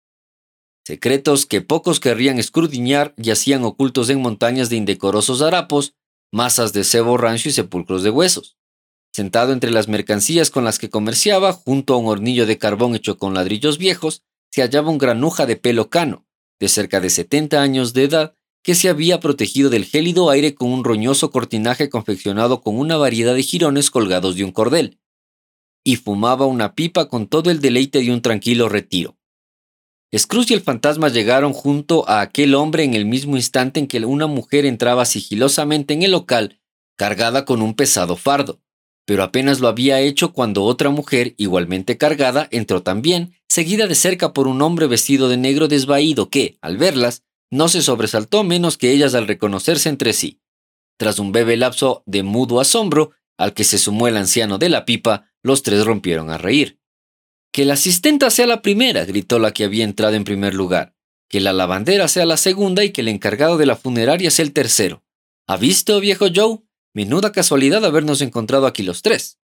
Secretos 0.84 1.46
que 1.46 1.60
pocos 1.60 2.00
querrían 2.00 2.38
escudriñar 2.38 3.14
yacían 3.16 3.64
ocultos 3.64 4.10
en 4.10 4.20
montañas 4.20 4.68
de 4.68 4.76
indecorosos 4.76 5.40
harapos, 5.40 5.94
masas 6.32 6.72
de 6.72 6.82
cebo 6.82 7.16
rancio 7.16 7.50
y 7.50 7.52
sepulcros 7.52 8.02
de 8.02 8.10
huesos. 8.10 8.56
Sentado 9.12 9.52
entre 9.52 9.70
las 9.70 9.88
mercancías 9.88 10.50
con 10.50 10.64
las 10.64 10.78
que 10.78 10.90
comerciaba, 10.90 11.52
junto 11.52 11.94
a 11.94 11.98
un 11.98 12.06
hornillo 12.06 12.46
de 12.46 12.58
carbón 12.58 12.94
hecho 12.94 13.18
con 13.18 13.34
ladrillos 13.34 13.78
viejos, 13.78 14.22
se 14.50 14.62
hallaba 14.62 14.90
un 14.90 14.98
granuja 14.98 15.46
de 15.46 15.56
pelo 15.56 15.88
cano, 15.88 16.26
de 16.62 16.68
cerca 16.68 17.00
de 17.00 17.10
70 17.10 17.60
años 17.60 17.92
de 17.92 18.04
edad, 18.04 18.36
que 18.62 18.76
se 18.76 18.88
había 18.88 19.18
protegido 19.18 19.68
del 19.68 19.84
gélido 19.84 20.30
aire 20.30 20.54
con 20.54 20.70
un 20.70 20.84
roñoso 20.84 21.32
cortinaje 21.32 21.90
confeccionado 21.90 22.60
con 22.60 22.78
una 22.78 22.96
variedad 22.96 23.34
de 23.34 23.42
jirones 23.42 23.90
colgados 23.90 24.36
de 24.36 24.44
un 24.44 24.52
cordel, 24.52 25.00
y 25.82 25.96
fumaba 25.96 26.46
una 26.46 26.76
pipa 26.76 27.08
con 27.08 27.26
todo 27.26 27.50
el 27.50 27.60
deleite 27.60 27.98
de 27.98 28.12
un 28.12 28.22
tranquilo 28.22 28.68
retiro. 28.68 29.18
Scrooge 30.16 30.52
y 30.52 30.54
el 30.54 30.60
fantasma 30.60 31.08
llegaron 31.08 31.52
junto 31.52 32.08
a 32.08 32.20
aquel 32.20 32.54
hombre 32.54 32.84
en 32.84 32.94
el 32.94 33.06
mismo 33.06 33.36
instante 33.36 33.80
en 33.80 33.88
que 33.88 33.98
una 33.98 34.28
mujer 34.28 34.64
entraba 34.64 35.04
sigilosamente 35.04 35.94
en 35.94 36.04
el 36.04 36.12
local, 36.12 36.60
cargada 36.96 37.44
con 37.44 37.60
un 37.60 37.74
pesado 37.74 38.14
fardo 38.14 38.60
pero 39.04 39.22
apenas 39.22 39.60
lo 39.60 39.68
había 39.68 40.00
hecho 40.00 40.32
cuando 40.32 40.64
otra 40.64 40.90
mujer, 40.90 41.34
igualmente 41.36 41.98
cargada, 41.98 42.48
entró 42.50 42.82
también, 42.82 43.34
seguida 43.48 43.86
de 43.86 43.94
cerca 43.94 44.32
por 44.32 44.46
un 44.46 44.62
hombre 44.62 44.86
vestido 44.86 45.28
de 45.28 45.36
negro 45.36 45.68
desvaído 45.68 46.28
que, 46.28 46.56
al 46.60 46.76
verlas, 46.76 47.22
no 47.50 47.68
se 47.68 47.82
sobresaltó 47.82 48.44
menos 48.44 48.78
que 48.78 48.92
ellas 48.92 49.14
al 49.14 49.26
reconocerse 49.26 49.88
entre 49.88 50.12
sí. 50.12 50.40
Tras 50.96 51.18
un 51.18 51.32
breve 51.32 51.56
lapso 51.56 52.02
de 52.06 52.22
mudo 52.22 52.60
asombro, 52.60 53.10
al 53.36 53.54
que 53.54 53.64
se 53.64 53.78
sumó 53.78 54.08
el 54.08 54.16
anciano 54.16 54.58
de 54.58 54.68
la 54.68 54.84
pipa, 54.84 55.30
los 55.42 55.62
tres 55.62 55.84
rompieron 55.84 56.30
a 56.30 56.38
reír. 56.38 56.78
Que 57.52 57.64
la 57.64 57.74
asistenta 57.74 58.30
sea 58.30 58.46
la 58.46 58.62
primera, 58.62 59.04
gritó 59.04 59.38
la 59.38 59.52
que 59.52 59.64
había 59.64 59.84
entrado 59.84 60.14
en 60.14 60.24
primer 60.24 60.54
lugar. 60.54 60.94
Que 61.28 61.40
la 61.40 61.52
lavandera 61.52 62.08
sea 62.08 62.24
la 62.24 62.36
segunda 62.36 62.84
y 62.84 62.90
que 62.90 63.00
el 63.00 63.08
encargado 63.08 63.58
de 63.58 63.66
la 63.66 63.76
funeraria 63.76 64.30
sea 64.30 64.44
el 64.44 64.52
tercero. 64.52 65.02
¿Ha 65.46 65.56
visto, 65.56 65.98
viejo 66.00 66.26
Joe? 66.34 66.60
Menuda 66.94 67.32
casualidad 67.32 67.84
habernos 67.84 68.20
encontrado 68.20 68.66
aquí 68.66 68.82
los 68.82 69.02
tres. 69.02 69.38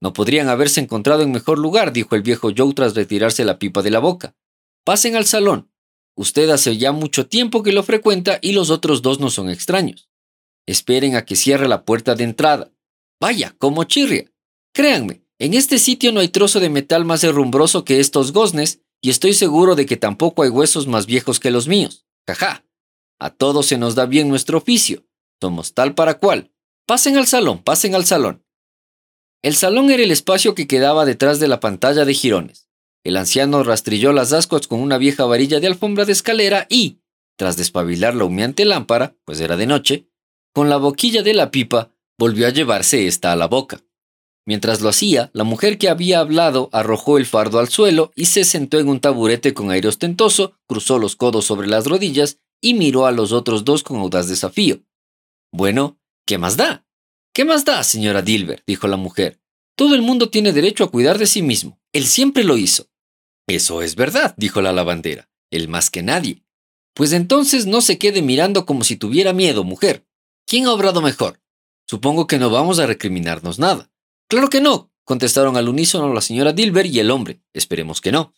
No 0.00 0.12
podrían 0.12 0.48
haberse 0.48 0.80
encontrado 0.80 1.22
en 1.22 1.32
mejor 1.32 1.58
lugar, 1.58 1.92
dijo 1.92 2.14
el 2.14 2.22
viejo 2.22 2.50
Joe 2.54 2.74
tras 2.74 2.94
retirarse 2.94 3.44
la 3.44 3.58
pipa 3.58 3.82
de 3.82 3.90
la 3.90 4.00
boca. 4.00 4.36
Pasen 4.84 5.16
al 5.16 5.24
salón. 5.24 5.70
Usted 6.14 6.50
hace 6.50 6.76
ya 6.76 6.92
mucho 6.92 7.26
tiempo 7.26 7.62
que 7.62 7.72
lo 7.72 7.82
frecuenta 7.82 8.38
y 8.42 8.52
los 8.52 8.70
otros 8.70 9.02
dos 9.02 9.18
no 9.18 9.30
son 9.30 9.48
extraños. 9.48 10.10
Esperen 10.66 11.16
a 11.16 11.24
que 11.24 11.36
cierre 11.36 11.68
la 11.68 11.84
puerta 11.84 12.14
de 12.14 12.24
entrada. 12.24 12.72
Vaya, 13.20 13.54
como 13.58 13.84
chirria. 13.84 14.30
Créanme, 14.74 15.24
en 15.38 15.54
este 15.54 15.78
sitio 15.78 16.12
no 16.12 16.20
hay 16.20 16.28
trozo 16.28 16.60
de 16.60 16.68
metal 16.68 17.04
más 17.04 17.24
herrumbroso 17.24 17.84
que 17.84 18.00
estos 18.00 18.32
goznes 18.32 18.80
y 19.00 19.10
estoy 19.10 19.32
seguro 19.34 19.74
de 19.74 19.86
que 19.86 19.96
tampoco 19.96 20.42
hay 20.42 20.50
huesos 20.50 20.86
más 20.86 21.06
viejos 21.06 21.40
que 21.40 21.50
los 21.50 21.66
míos. 21.66 22.06
Jaja. 22.26 22.64
A 23.18 23.30
todos 23.30 23.66
se 23.66 23.78
nos 23.78 23.94
da 23.94 24.06
bien 24.06 24.28
nuestro 24.28 24.58
oficio. 24.58 25.06
Somos 25.40 25.74
tal 25.74 25.94
para 25.94 26.18
cual. 26.18 26.53
Pasen 26.86 27.16
al 27.16 27.26
salón, 27.26 27.62
pasen 27.62 27.94
al 27.94 28.04
salón. 28.04 28.44
El 29.42 29.54
salón 29.54 29.90
era 29.90 30.02
el 30.02 30.10
espacio 30.10 30.54
que 30.54 30.66
quedaba 30.66 31.06
detrás 31.06 31.40
de 31.40 31.48
la 31.48 31.58
pantalla 31.58 32.04
de 32.04 32.12
jirones. 32.12 32.68
El 33.04 33.16
anciano 33.16 33.62
rastrilló 33.62 34.12
las 34.12 34.32
ascuas 34.34 34.66
con 34.66 34.80
una 34.80 34.98
vieja 34.98 35.24
varilla 35.24 35.60
de 35.60 35.66
alfombra 35.66 36.04
de 36.04 36.12
escalera 36.12 36.66
y, 36.68 37.00
tras 37.36 37.56
despabilar 37.56 38.14
la 38.14 38.24
humeante 38.24 38.66
lámpara, 38.66 39.16
pues 39.24 39.40
era 39.40 39.56
de 39.56 39.66
noche, 39.66 40.08
con 40.54 40.68
la 40.68 40.76
boquilla 40.76 41.22
de 41.22 41.32
la 41.32 41.50
pipa, 41.50 41.90
volvió 42.18 42.46
a 42.46 42.50
llevarse 42.50 43.06
esta 43.06 43.32
a 43.32 43.36
la 43.36 43.46
boca. 43.46 43.82
Mientras 44.46 44.82
lo 44.82 44.90
hacía, 44.90 45.30
la 45.32 45.44
mujer 45.44 45.78
que 45.78 45.88
había 45.88 46.20
hablado 46.20 46.68
arrojó 46.72 47.16
el 47.16 47.24
fardo 47.24 47.60
al 47.60 47.70
suelo 47.70 48.12
y 48.14 48.26
se 48.26 48.44
sentó 48.44 48.78
en 48.78 48.88
un 48.88 49.00
taburete 49.00 49.54
con 49.54 49.70
aire 49.70 49.88
ostentoso, 49.88 50.58
cruzó 50.66 50.98
los 50.98 51.16
codos 51.16 51.46
sobre 51.46 51.66
las 51.66 51.86
rodillas 51.86 52.40
y 52.60 52.74
miró 52.74 53.06
a 53.06 53.12
los 53.12 53.32
otros 53.32 53.64
dos 53.64 53.82
con 53.82 53.96
audaz 53.98 54.28
desafío. 54.28 54.82
Bueno, 55.50 55.98
¿Qué 56.26 56.38
más 56.38 56.56
da? 56.56 56.86
¿Qué 57.34 57.44
más 57.44 57.64
da, 57.64 57.82
señora 57.82 58.22
Dilber? 58.22 58.62
dijo 58.66 58.88
la 58.88 58.96
mujer. 58.96 59.40
Todo 59.76 59.94
el 59.94 60.02
mundo 60.02 60.30
tiene 60.30 60.52
derecho 60.52 60.84
a 60.84 60.90
cuidar 60.90 61.18
de 61.18 61.26
sí 61.26 61.42
mismo. 61.42 61.80
Él 61.92 62.06
siempre 62.06 62.44
lo 62.44 62.56
hizo. 62.56 62.86
Eso 63.46 63.82
es 63.82 63.94
verdad, 63.94 64.34
dijo 64.36 64.62
la 64.62 64.72
lavandera. 64.72 65.28
Él 65.50 65.68
más 65.68 65.90
que 65.90 66.02
nadie. 66.02 66.44
Pues 66.94 67.12
entonces 67.12 67.66
no 67.66 67.80
se 67.80 67.98
quede 67.98 68.22
mirando 68.22 68.66
como 68.66 68.84
si 68.84 68.96
tuviera 68.96 69.32
miedo, 69.32 69.64
mujer. 69.64 70.06
¿Quién 70.46 70.66
ha 70.66 70.72
obrado 70.72 71.02
mejor? 71.02 71.40
Supongo 71.86 72.26
que 72.26 72.38
no 72.38 72.50
vamos 72.50 72.78
a 72.78 72.86
recriminarnos 72.86 73.58
nada. 73.58 73.90
Claro 74.28 74.48
que 74.48 74.60
no, 74.60 74.92
contestaron 75.04 75.56
al 75.56 75.68
unísono 75.68 76.12
la 76.14 76.20
señora 76.20 76.52
Dilber 76.52 76.86
y 76.86 77.00
el 77.00 77.10
hombre. 77.10 77.42
Esperemos 77.52 78.00
que 78.00 78.12
no. 78.12 78.32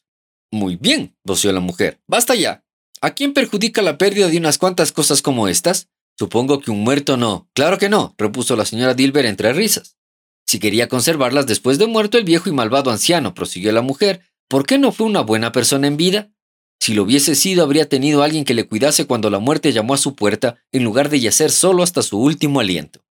Muy 0.51 0.77
bien, 0.77 1.17
voció 1.23 1.53
la 1.53 1.61
mujer. 1.61 2.01
Basta 2.07 2.35
ya. 2.35 2.65
¿A 3.01 3.15
quién 3.15 3.35
perjudica 3.35 3.83
la 3.83 3.99
pérdida 3.99 4.29
de 4.29 4.39
unas 4.39 4.59
cuantas 4.59 4.91
cosas 4.91 5.23
como 5.23 5.49
estas? 5.49 5.89
Supongo 6.19 6.61
que 6.61 6.71
un 6.71 6.83
muerto 6.83 7.17
no. 7.17 7.49
Claro 7.53 7.79
que 7.79 7.89
no, 7.89 8.15
repuso 8.17 8.57
la 8.57 8.65
señora 8.65 8.95
Dilber 8.95 9.27
entre 9.27 9.53
risas. 9.53 9.97
Si 10.47 10.59
quería 10.59 10.89
conservarlas 10.89 11.47
después 11.47 11.79
de 11.79 11.87
muerto 11.87 12.19
el 12.19 12.25
viejo 12.25 12.49
y 12.49 12.53
malvado 12.53 12.91
anciano, 12.91 13.35
prosiguió 13.35 13.73
la 13.73 13.83
mujer, 13.83 14.23
¿por 14.49 14.65
qué 14.65 14.79
no 14.79 14.93
fue 14.93 15.07
una 15.07 15.21
buena 15.21 15.53
persona 15.53 15.87
en 15.87 15.97
vida? 15.97 16.31
Si 16.81 16.95
lo 16.95 17.03
hubiese 17.03 17.35
sido, 17.35 17.65
habría 17.65 17.89
tenido 17.89 18.23
alguien 18.23 18.45
que 18.45 18.55
le 18.55 18.67
cuidase 18.67 19.07
cuando 19.07 19.29
la 19.29 19.41
muerte 19.41 19.73
llamó 19.73 19.95
a 19.95 19.99
su 19.99 20.15
puerta, 20.15 20.57
en 20.73 20.85
lugar 20.85 21.09
de 21.11 21.21
yacer 21.21 21.51
solo 21.51 21.83
hasta 21.83 22.03
su 22.03 22.19
último 22.19 22.61
aliento. 22.61 23.05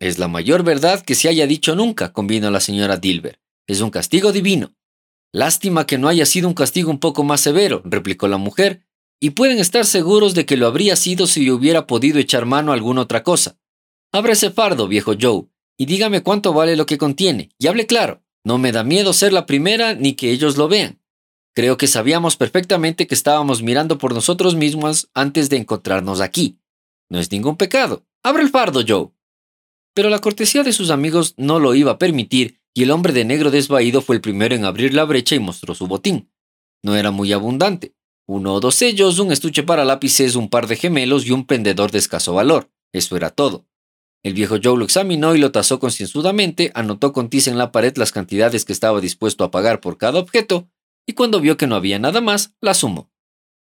Es 0.00 0.18
la 0.18 0.28
mayor 0.28 0.64
verdad 0.64 1.02
que 1.02 1.14
se 1.14 1.28
haya 1.28 1.46
dicho 1.46 1.76
nunca, 1.76 2.12
convino 2.12 2.50
la 2.50 2.60
señora 2.60 2.96
Dilber. 2.96 3.38
Es 3.66 3.80
un 3.80 3.90
castigo 3.90 4.32
divino. 4.32 4.74
Lástima 5.32 5.86
que 5.86 5.98
no 5.98 6.08
haya 6.08 6.26
sido 6.26 6.48
un 6.48 6.54
castigo 6.54 6.90
un 6.90 7.00
poco 7.00 7.24
más 7.24 7.40
severo, 7.40 7.80
replicó 7.84 8.28
la 8.28 8.36
mujer, 8.36 8.82
y 9.24 9.30
pueden 9.30 9.58
estar 9.58 9.86
seguros 9.86 10.34
de 10.34 10.44
que 10.44 10.58
lo 10.58 10.66
habría 10.66 10.96
sido 10.96 11.26
si 11.26 11.50
hubiera 11.50 11.86
podido 11.86 12.18
echar 12.18 12.44
mano 12.44 12.72
a 12.72 12.74
alguna 12.74 13.00
otra 13.00 13.22
cosa. 13.22 13.58
Abra 14.12 14.34
ese 14.34 14.50
fardo, 14.50 14.86
viejo 14.86 15.14
Joe, 15.18 15.46
y 15.78 15.86
dígame 15.86 16.22
cuánto 16.22 16.52
vale 16.52 16.76
lo 16.76 16.84
que 16.84 16.98
contiene, 16.98 17.48
y 17.58 17.68
hable 17.68 17.86
claro. 17.86 18.22
No 18.44 18.58
me 18.58 18.70
da 18.70 18.84
miedo 18.84 19.14
ser 19.14 19.32
la 19.32 19.46
primera 19.46 19.94
ni 19.94 20.12
que 20.12 20.30
ellos 20.30 20.58
lo 20.58 20.68
vean. 20.68 21.00
Creo 21.54 21.78
que 21.78 21.86
sabíamos 21.86 22.36
perfectamente 22.36 23.06
que 23.06 23.14
estábamos 23.14 23.62
mirando 23.62 23.96
por 23.96 24.12
nosotros 24.12 24.56
mismos 24.56 25.08
antes 25.14 25.48
de 25.48 25.56
encontrarnos 25.56 26.20
aquí. 26.20 26.58
No 27.08 27.18
es 27.18 27.32
ningún 27.32 27.56
pecado. 27.56 28.04
Abra 28.22 28.42
el 28.42 28.50
fardo, 28.50 28.82
Joe. 28.86 29.08
Pero 29.94 30.10
la 30.10 30.18
cortesía 30.18 30.64
de 30.64 30.74
sus 30.74 30.90
amigos 30.90 31.32
no 31.38 31.60
lo 31.60 31.74
iba 31.74 31.92
a 31.92 31.98
permitir, 31.98 32.60
y 32.74 32.82
el 32.82 32.90
hombre 32.90 33.14
de 33.14 33.24
negro 33.24 33.50
desvaído 33.50 34.02
fue 34.02 34.16
el 34.16 34.20
primero 34.20 34.54
en 34.54 34.66
abrir 34.66 34.92
la 34.92 35.04
brecha 35.04 35.34
y 35.34 35.38
mostró 35.38 35.74
su 35.74 35.86
botín. 35.86 36.30
No 36.82 36.94
era 36.94 37.10
muy 37.10 37.32
abundante, 37.32 37.94
uno 38.26 38.54
o 38.54 38.60
dos 38.60 38.76
sellos, 38.76 39.18
un 39.18 39.32
estuche 39.32 39.62
para 39.62 39.84
lápices, 39.84 40.34
un 40.36 40.48
par 40.48 40.66
de 40.66 40.76
gemelos 40.76 41.26
y 41.26 41.32
un 41.32 41.46
prendedor 41.46 41.90
de 41.90 41.98
escaso 41.98 42.34
valor. 42.34 42.70
Eso 42.92 43.16
era 43.16 43.30
todo. 43.30 43.66
El 44.22 44.32
viejo 44.32 44.56
Joe 44.62 44.78
lo 44.78 44.84
examinó 44.84 45.34
y 45.34 45.38
lo 45.38 45.52
tasó 45.52 45.78
concienzudamente, 45.78 46.70
anotó 46.74 47.12
con 47.12 47.28
tiza 47.28 47.50
en 47.50 47.58
la 47.58 47.72
pared 47.72 47.94
las 47.96 48.12
cantidades 48.12 48.64
que 48.64 48.72
estaba 48.72 49.00
dispuesto 49.00 49.44
a 49.44 49.50
pagar 49.50 49.80
por 49.80 49.98
cada 49.98 50.18
objeto, 50.18 50.68
y 51.06 51.12
cuando 51.12 51.40
vio 51.40 51.58
que 51.58 51.66
no 51.66 51.76
había 51.76 51.98
nada 51.98 52.22
más, 52.22 52.54
la 52.62 52.72
sumó. 52.72 53.10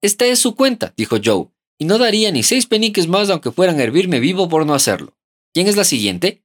Esta 0.02 0.26
es 0.26 0.40
su 0.40 0.56
cuenta, 0.56 0.94
dijo 0.98 1.18
Joe, 1.24 1.50
y 1.78 1.86
no 1.86 2.00
daría 2.00 2.32
ni 2.32 2.42
seis 2.42 2.66
peniques 2.66 3.08
más 3.08 3.30
aunque 3.30 3.52
fueran 3.52 3.80
a 3.80 3.84
hervirme 3.84 4.20
vivo 4.20 4.50
por 4.50 4.66
no 4.66 4.74
hacerlo. 4.74 5.16
¿Quién 5.54 5.68
es 5.68 5.76
la 5.76 5.84
siguiente? 5.84 6.44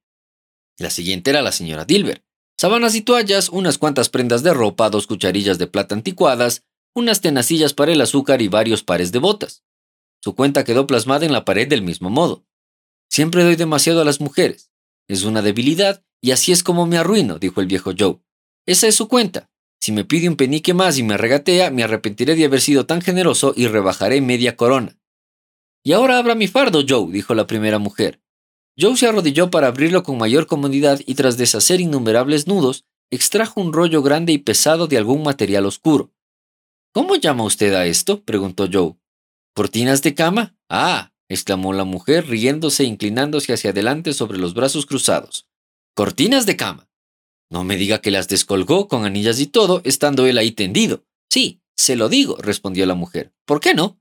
La 0.78 0.90
siguiente 0.90 1.30
era 1.30 1.40
la 1.40 1.52
señora 1.52 1.86
Dilber. 1.86 2.24
Sábanas 2.58 2.94
y 2.94 3.00
toallas, 3.00 3.48
unas 3.48 3.78
cuantas 3.78 4.10
prendas 4.10 4.42
de 4.42 4.52
ropa, 4.52 4.90
dos 4.90 5.06
cucharillas 5.06 5.58
de 5.58 5.66
plata 5.66 5.94
anticuadas, 5.94 6.62
unas 6.94 7.20
tenacillas 7.20 7.74
para 7.74 7.92
el 7.92 8.00
azúcar 8.00 8.40
y 8.40 8.48
varios 8.48 8.82
pares 8.82 9.12
de 9.12 9.18
botas. 9.18 9.64
Su 10.22 10.34
cuenta 10.34 10.64
quedó 10.64 10.86
plasmada 10.86 11.26
en 11.26 11.32
la 11.32 11.44
pared 11.44 11.68
del 11.68 11.82
mismo 11.82 12.08
modo. 12.08 12.46
Siempre 13.10 13.44
doy 13.44 13.56
demasiado 13.56 14.00
a 14.00 14.04
las 14.04 14.20
mujeres. 14.20 14.70
Es 15.08 15.24
una 15.24 15.42
debilidad 15.42 16.04
y 16.22 16.30
así 16.30 16.52
es 16.52 16.62
como 16.62 16.86
me 16.86 16.96
arruino, 16.96 17.38
dijo 17.38 17.60
el 17.60 17.66
viejo 17.66 17.92
Joe. 17.98 18.20
Esa 18.64 18.86
es 18.86 18.94
su 18.94 19.08
cuenta. 19.08 19.50
Si 19.80 19.92
me 19.92 20.04
pide 20.04 20.30
un 20.30 20.36
penique 20.36 20.72
más 20.72 20.96
y 20.96 21.02
me 21.02 21.18
regatea, 21.18 21.70
me 21.70 21.82
arrepentiré 21.82 22.36
de 22.36 22.46
haber 22.46 22.62
sido 22.62 22.86
tan 22.86 23.02
generoso 23.02 23.52
y 23.54 23.66
rebajaré 23.66 24.22
media 24.22 24.56
corona. 24.56 24.96
Y 25.82 25.92
ahora 25.92 26.16
abra 26.16 26.34
mi 26.34 26.48
fardo, 26.48 26.82
Joe, 26.88 27.12
dijo 27.12 27.34
la 27.34 27.46
primera 27.46 27.78
mujer. 27.78 28.22
Joe 28.80 28.96
se 28.96 29.06
arrodilló 29.06 29.50
para 29.50 29.66
abrirlo 29.66 30.02
con 30.02 30.16
mayor 30.16 30.46
comodidad 30.46 31.00
y 31.04 31.14
tras 31.16 31.36
deshacer 31.36 31.82
innumerables 31.82 32.46
nudos, 32.46 32.86
extrajo 33.10 33.60
un 33.60 33.74
rollo 33.74 34.00
grande 34.02 34.32
y 34.32 34.38
pesado 34.38 34.86
de 34.86 34.96
algún 34.96 35.22
material 35.22 35.66
oscuro. 35.66 36.13
¿Cómo 36.94 37.16
llama 37.16 37.42
usted 37.42 37.74
a 37.74 37.86
esto? 37.86 38.22
preguntó 38.22 38.68
Joe. 38.72 38.94
¿Cortinas 39.52 40.00
de 40.02 40.14
cama? 40.14 40.56
Ah, 40.68 41.12
exclamó 41.28 41.72
la 41.72 41.82
mujer, 41.82 42.28
riéndose 42.28 42.84
e 42.84 42.86
inclinándose 42.86 43.52
hacia 43.52 43.70
adelante 43.70 44.12
sobre 44.12 44.38
los 44.38 44.54
brazos 44.54 44.86
cruzados. 44.86 45.48
Cortinas 45.96 46.46
de 46.46 46.56
cama. 46.56 46.88
No 47.50 47.64
me 47.64 47.76
diga 47.76 48.00
que 48.00 48.12
las 48.12 48.28
descolgó 48.28 48.86
con 48.86 49.04
anillas 49.04 49.40
y 49.40 49.48
todo, 49.48 49.80
estando 49.82 50.26
él 50.26 50.38
ahí 50.38 50.52
tendido. 50.52 51.04
Sí, 51.28 51.60
se 51.76 51.96
lo 51.96 52.08
digo, 52.08 52.36
respondió 52.36 52.86
la 52.86 52.94
mujer. 52.94 53.32
¿Por 53.44 53.58
qué 53.58 53.74
no? 53.74 54.00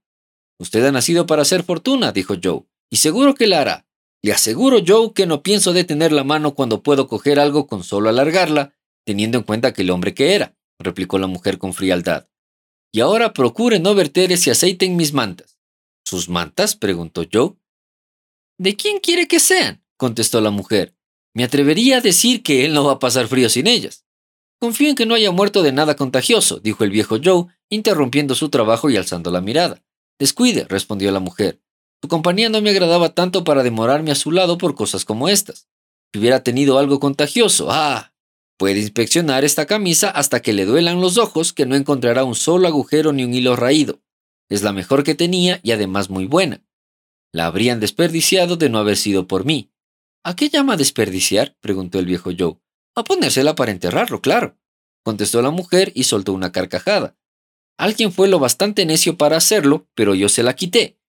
Usted 0.59 0.85
ha 0.85 0.91
nacido 0.91 1.25
para 1.25 1.41
hacer 1.41 1.63
fortuna, 1.63 2.12
dijo 2.12 2.35
Joe, 2.41 2.67
y 2.91 2.97
seguro 2.97 3.33
que 3.33 3.47
la 3.47 3.62
hará. 3.62 3.88
Le 4.21 4.33
aseguro, 4.33 4.83
Joe, 4.85 5.13
que 5.15 5.25
no 5.25 5.41
pienso 5.41 5.73
detener 5.73 6.12
la 6.12 6.23
mano 6.23 6.53
cuando 6.53 6.83
puedo 6.83 7.07
coger 7.07 7.39
algo 7.39 7.65
con 7.65 7.83
solo 7.83 8.09
alargarla, 8.09 8.75
teniendo 9.03 9.39
en 9.39 9.45
cuenta 9.45 9.73
que 9.73 9.81
el 9.81 9.89
hombre 9.89 10.13
que 10.13 10.35
era, 10.35 10.55
replicó 10.77 11.17
la 11.17 11.25
mujer 11.25 11.57
con 11.57 11.73
frialdad. 11.73 12.27
Y 12.93 13.01
ahora 13.01 13.33
procure 13.33 13.79
no 13.79 13.95
verter 13.95 14.31
ese 14.31 14.51
aceite 14.51 14.85
en 14.85 14.95
mis 14.95 15.13
mantas. 15.13 15.57
¿Sus 16.05 16.29
mantas? 16.29 16.75
preguntó 16.75 17.23
Joe. 17.31 17.55
¿De 18.59 18.75
quién 18.75 19.00
quiere 19.00 19.27
que 19.27 19.39
sean? 19.39 19.83
contestó 19.97 20.39
la 20.41 20.51
mujer. 20.51 20.95
Me 21.33 21.43
atrevería 21.43 21.97
a 21.97 22.01
decir 22.01 22.43
que 22.43 22.65
él 22.65 22.73
no 22.73 22.83
va 22.83 22.93
a 22.93 23.00
pasar 23.00 23.27
frío 23.27 23.50
sin 23.50 23.65
ellas. 23.65 24.05
Confío 24.59 24.89
en 24.89 24.95
que 24.95 25.07
no 25.07 25.15
haya 25.15 25.31
muerto 25.31 25.63
de 25.63 25.71
nada 25.71 25.95
contagioso, 25.95 26.59
dijo 26.59 26.83
el 26.83 26.91
viejo 26.91 27.17
Joe, 27.21 27.47
interrumpiendo 27.69 28.35
su 28.35 28.50
trabajo 28.50 28.91
y 28.91 28.97
alzando 28.97 29.31
la 29.31 29.41
mirada. 29.41 29.83
Descuide, 30.19 30.65
respondió 30.69 31.12
la 31.12 31.19
mujer. 31.19 31.59
Tu 32.00 32.07
compañía 32.07 32.50
no 32.50 32.62
me 32.62 32.69
agradaba 32.69 33.09
tanto 33.15 33.43
para 33.43 33.63
demorarme 33.63 34.12
a 34.12 34.15
su 34.15 34.31
lado 34.31 34.59
por 34.59 34.75
cosas 34.75 35.03
como 35.03 35.29
estas. 35.29 35.67
Si 36.13 36.19
hubiera 36.19 36.43
tenido 36.43 36.77
algo 36.77 37.00
contagioso, 37.00 37.69
ah, 37.71 38.12
puede 38.57 38.79
inspeccionar 38.79 39.43
esta 39.43 39.65
camisa 39.65 40.10
hasta 40.10 40.41
que 40.41 40.53
le 40.53 40.65
duelan 40.65 41.01
los 41.01 41.17
ojos 41.17 41.53
que 41.53 41.65
no 41.65 41.75
encontrará 41.75 42.24
un 42.24 42.36
solo 42.36 42.67
agujero 42.67 43.13
ni 43.13 43.24
un 43.24 43.33
hilo 43.33 43.55
raído. 43.55 44.01
Es 44.50 44.63
la 44.63 44.74
mejor 44.74 45.03
que 45.03 45.15
tenía 45.15 45.60
y 45.63 45.72
además 45.72 46.10
muy 46.10 46.25
buena. 46.25 46.63
La 47.31 47.48
habrían 47.48 47.79
desperdiciado 47.79 48.55
de 48.57 48.69
no 48.69 48.77
haber 48.77 48.98
sido 48.98 49.27
por 49.27 49.45
mí. 49.45 49.72
¿A 50.24 50.36
qué 50.36 50.50
llama 50.50 50.77
desperdiciar? 50.77 51.57
preguntó 51.60 52.00
el 52.00 52.05
viejo 52.05 52.31
Joe. 52.38 52.60
A 52.95 53.03
ponérsela 53.03 53.55
para 53.55 53.72
enterrarlo, 53.72 54.22
claro. 54.22 54.57
Contestó 55.03 55.41
la 55.41 55.50
mujer 55.50 55.91
y 55.95 56.03
soltó 56.03 56.33
una 56.33 56.51
carcajada. 56.51 57.17
Alguien 57.77 58.12
fue 58.13 58.27
lo 58.27 58.39
bastante 58.39 58.86
necio 58.86 59.17
para 59.17 59.38
hacerlo, 59.38 59.88
pero 59.95 60.15
yo 60.15 60.29
se 60.29 60.43
la 60.43 60.55
quité. 60.55 61.00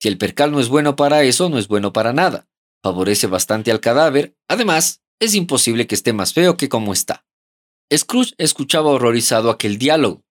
Si 0.00 0.08
el 0.08 0.18
percal 0.18 0.52
no 0.52 0.60
es 0.60 0.68
bueno 0.68 0.96
para 0.96 1.24
eso, 1.24 1.48
no 1.48 1.58
es 1.58 1.68
bueno 1.68 1.92
para 1.92 2.12
nada. 2.12 2.48
Favorece 2.82 3.26
bastante 3.26 3.70
al 3.70 3.80
cadáver. 3.80 4.36
Además, 4.48 5.01
es 5.22 5.36
imposible 5.36 5.86
que 5.86 5.94
esté 5.94 6.12
más 6.12 6.32
feo 6.32 6.56
que 6.56 6.68
como 6.68 6.92
está. 6.92 7.24
Scrooge 7.94 8.34
escuchaba 8.38 8.90
horrorizado 8.90 9.50
aquel 9.50 9.78
diálogo. 9.78 10.24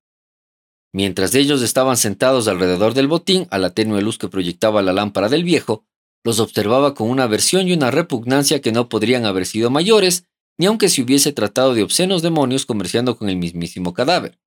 Mientras 0.93 1.33
ellos 1.33 1.61
estaban 1.61 1.95
sentados 1.95 2.49
alrededor 2.49 2.93
del 2.93 3.07
botín, 3.07 3.47
a 3.51 3.57
la 3.57 3.69
tenue 3.69 4.01
luz 4.01 4.17
que 4.17 4.27
proyectaba 4.27 4.81
la 4.81 4.91
lámpara 4.91 5.29
del 5.29 5.45
viejo, 5.45 5.85
los 6.25 6.41
observaba 6.41 6.93
con 6.93 7.09
una 7.09 7.23
aversión 7.23 7.69
y 7.69 7.73
una 7.73 7.89
repugnancia 7.89 8.59
que 8.59 8.73
no 8.73 8.89
podrían 8.89 9.25
haber 9.25 9.45
sido 9.45 9.69
mayores, 9.69 10.25
ni 10.57 10.65
aunque 10.65 10.89
se 10.89 11.01
hubiese 11.01 11.31
tratado 11.31 11.73
de 11.73 11.83
obscenos 11.83 12.21
demonios 12.21 12.65
comerciando 12.65 13.17
con 13.17 13.29
el 13.29 13.37
mismísimo 13.37 13.93
cadáver. 13.93 14.39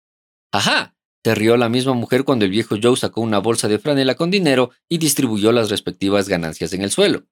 ¡Ajá! 0.53 0.95
Te 1.23 1.35
rió 1.35 1.57
la 1.57 1.71
misma 1.71 1.95
mujer 1.95 2.25
cuando 2.25 2.45
el 2.45 2.51
viejo 2.51 2.77
Joe 2.81 2.99
sacó 2.99 3.23
una 3.23 3.39
bolsa 3.39 3.67
de 3.67 3.79
franela 3.79 4.15
con 4.15 4.31
dinero 4.31 4.73
y 4.91 4.99
distribuyó 4.99 5.53
las 5.53 5.71
respectivas 5.71 6.29
ganancias 6.29 6.75
en 6.75 6.83
el 6.83 6.91
suelo. 6.91 7.25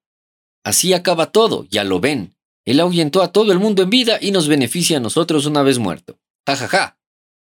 Así 0.65 0.95
acaba 0.95 1.31
todo, 1.31 1.67
ya 1.69 1.85
lo 1.85 2.01
ven. 2.01 2.32
Él 2.65 2.81
ahuyentó 2.81 3.23
a 3.23 3.33
todo 3.33 3.53
el 3.53 3.59
mundo 3.59 3.83
en 3.83 3.91
vida 3.91 4.19
y 4.21 4.31
nos 4.31 4.49
beneficia 4.49 4.99
a 4.99 5.01
nosotros 5.01 5.47
una 5.47 5.63
vez 5.63 5.79
muerto. 5.79 6.19
Ja, 6.47 6.57
ja, 6.57 6.69
ja. 6.69 6.99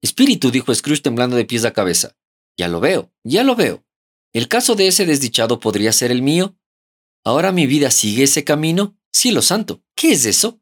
Espíritu, 0.02 0.50
dijo 0.50 0.74
Scrooge 0.74 1.02
temblando 1.02 1.36
de 1.36 1.44
pies 1.44 1.64
a 1.64 1.72
cabeza. 1.72 2.16
Ya 2.56 2.68
lo 2.68 2.80
veo, 2.80 3.12
ya 3.24 3.42
lo 3.42 3.56
veo. 3.56 3.84
¿El 4.32 4.48
caso 4.48 4.74
de 4.74 4.88
ese 4.88 5.06
desdichado 5.06 5.60
podría 5.60 5.92
ser 5.92 6.10
el 6.10 6.22
mío? 6.22 6.56
¿Ahora 7.24 7.52
mi 7.52 7.66
vida 7.66 7.90
sigue 7.90 8.24
ese 8.24 8.44
camino? 8.44 8.96
Cielo 9.12 9.42
santo, 9.42 9.82
¿qué 9.94 10.12
es 10.12 10.26
eso? 10.26 10.60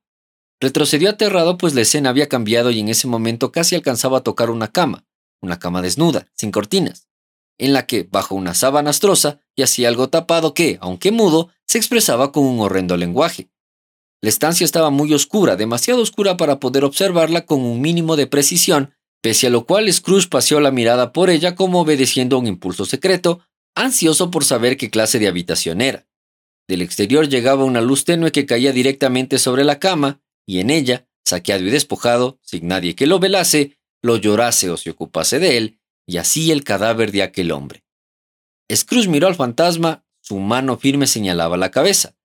Retrocedió 0.60 1.10
aterrado, 1.10 1.58
pues 1.58 1.74
la 1.74 1.82
escena 1.82 2.10
había 2.10 2.28
cambiado 2.28 2.70
y 2.70 2.80
en 2.80 2.88
ese 2.88 3.08
momento 3.08 3.52
casi 3.52 3.74
alcanzaba 3.74 4.18
a 4.18 4.22
tocar 4.22 4.50
una 4.50 4.72
cama, 4.72 5.04
una 5.42 5.58
cama 5.58 5.82
desnuda, 5.82 6.28
sin 6.34 6.50
cortinas, 6.50 7.08
en 7.58 7.72
la 7.72 7.86
que, 7.86 8.04
bajo 8.04 8.34
una 8.34 8.54
sábana 8.54 8.90
astrosa, 8.90 9.40
yacía 9.56 9.88
algo 9.88 10.08
tapado 10.08 10.54
que, 10.54 10.78
aunque 10.80 11.12
mudo, 11.12 11.50
se 11.66 11.78
expresaba 11.78 12.32
con 12.32 12.44
un 12.44 12.60
horrendo 12.60 12.96
lenguaje. 12.96 13.50
La 14.22 14.28
estancia 14.28 14.64
estaba 14.64 14.90
muy 14.90 15.12
oscura, 15.14 15.56
demasiado 15.56 16.00
oscura 16.00 16.36
para 16.36 16.58
poder 16.58 16.84
observarla 16.84 17.46
con 17.46 17.60
un 17.60 17.80
mínimo 17.80 18.16
de 18.16 18.26
precisión, 18.26 18.94
pese 19.22 19.48
a 19.48 19.50
lo 19.50 19.66
cual 19.66 19.92
Scrooge 19.92 20.28
paseó 20.28 20.60
la 20.60 20.70
mirada 20.70 21.12
por 21.12 21.30
ella 21.30 21.54
como 21.54 21.80
obedeciendo 21.80 22.36
a 22.36 22.38
un 22.38 22.46
impulso 22.46 22.84
secreto, 22.84 23.40
ansioso 23.74 24.30
por 24.30 24.44
saber 24.44 24.76
qué 24.76 24.90
clase 24.90 25.18
de 25.18 25.28
habitación 25.28 25.80
era. 25.80 26.06
Del 26.68 26.82
exterior 26.82 27.28
llegaba 27.28 27.64
una 27.64 27.80
luz 27.80 28.04
tenue 28.04 28.32
que 28.32 28.46
caía 28.46 28.72
directamente 28.72 29.38
sobre 29.38 29.64
la 29.64 29.78
cama, 29.78 30.20
y 30.46 30.60
en 30.60 30.70
ella, 30.70 31.06
saqueado 31.24 31.64
y 31.64 31.70
despojado, 31.70 32.38
sin 32.42 32.68
nadie 32.68 32.94
que 32.96 33.06
lo 33.06 33.18
velase, 33.18 33.78
lo 34.02 34.16
llorase 34.16 34.70
o 34.70 34.76
se 34.76 34.90
ocupase 34.90 35.38
de 35.38 35.56
él, 35.58 35.80
y 36.06 36.16
así 36.16 36.50
el 36.50 36.64
cadáver 36.64 37.12
de 37.12 37.22
aquel 37.22 37.52
hombre. 37.52 37.84
Scrooge 38.72 39.08
miró 39.08 39.28
al 39.28 39.34
fantasma, 39.34 40.04
su 40.20 40.38
mano 40.38 40.76
firme 40.76 41.06
señalaba 41.06 41.56
la 41.56 41.70
cabeza. 41.70 42.15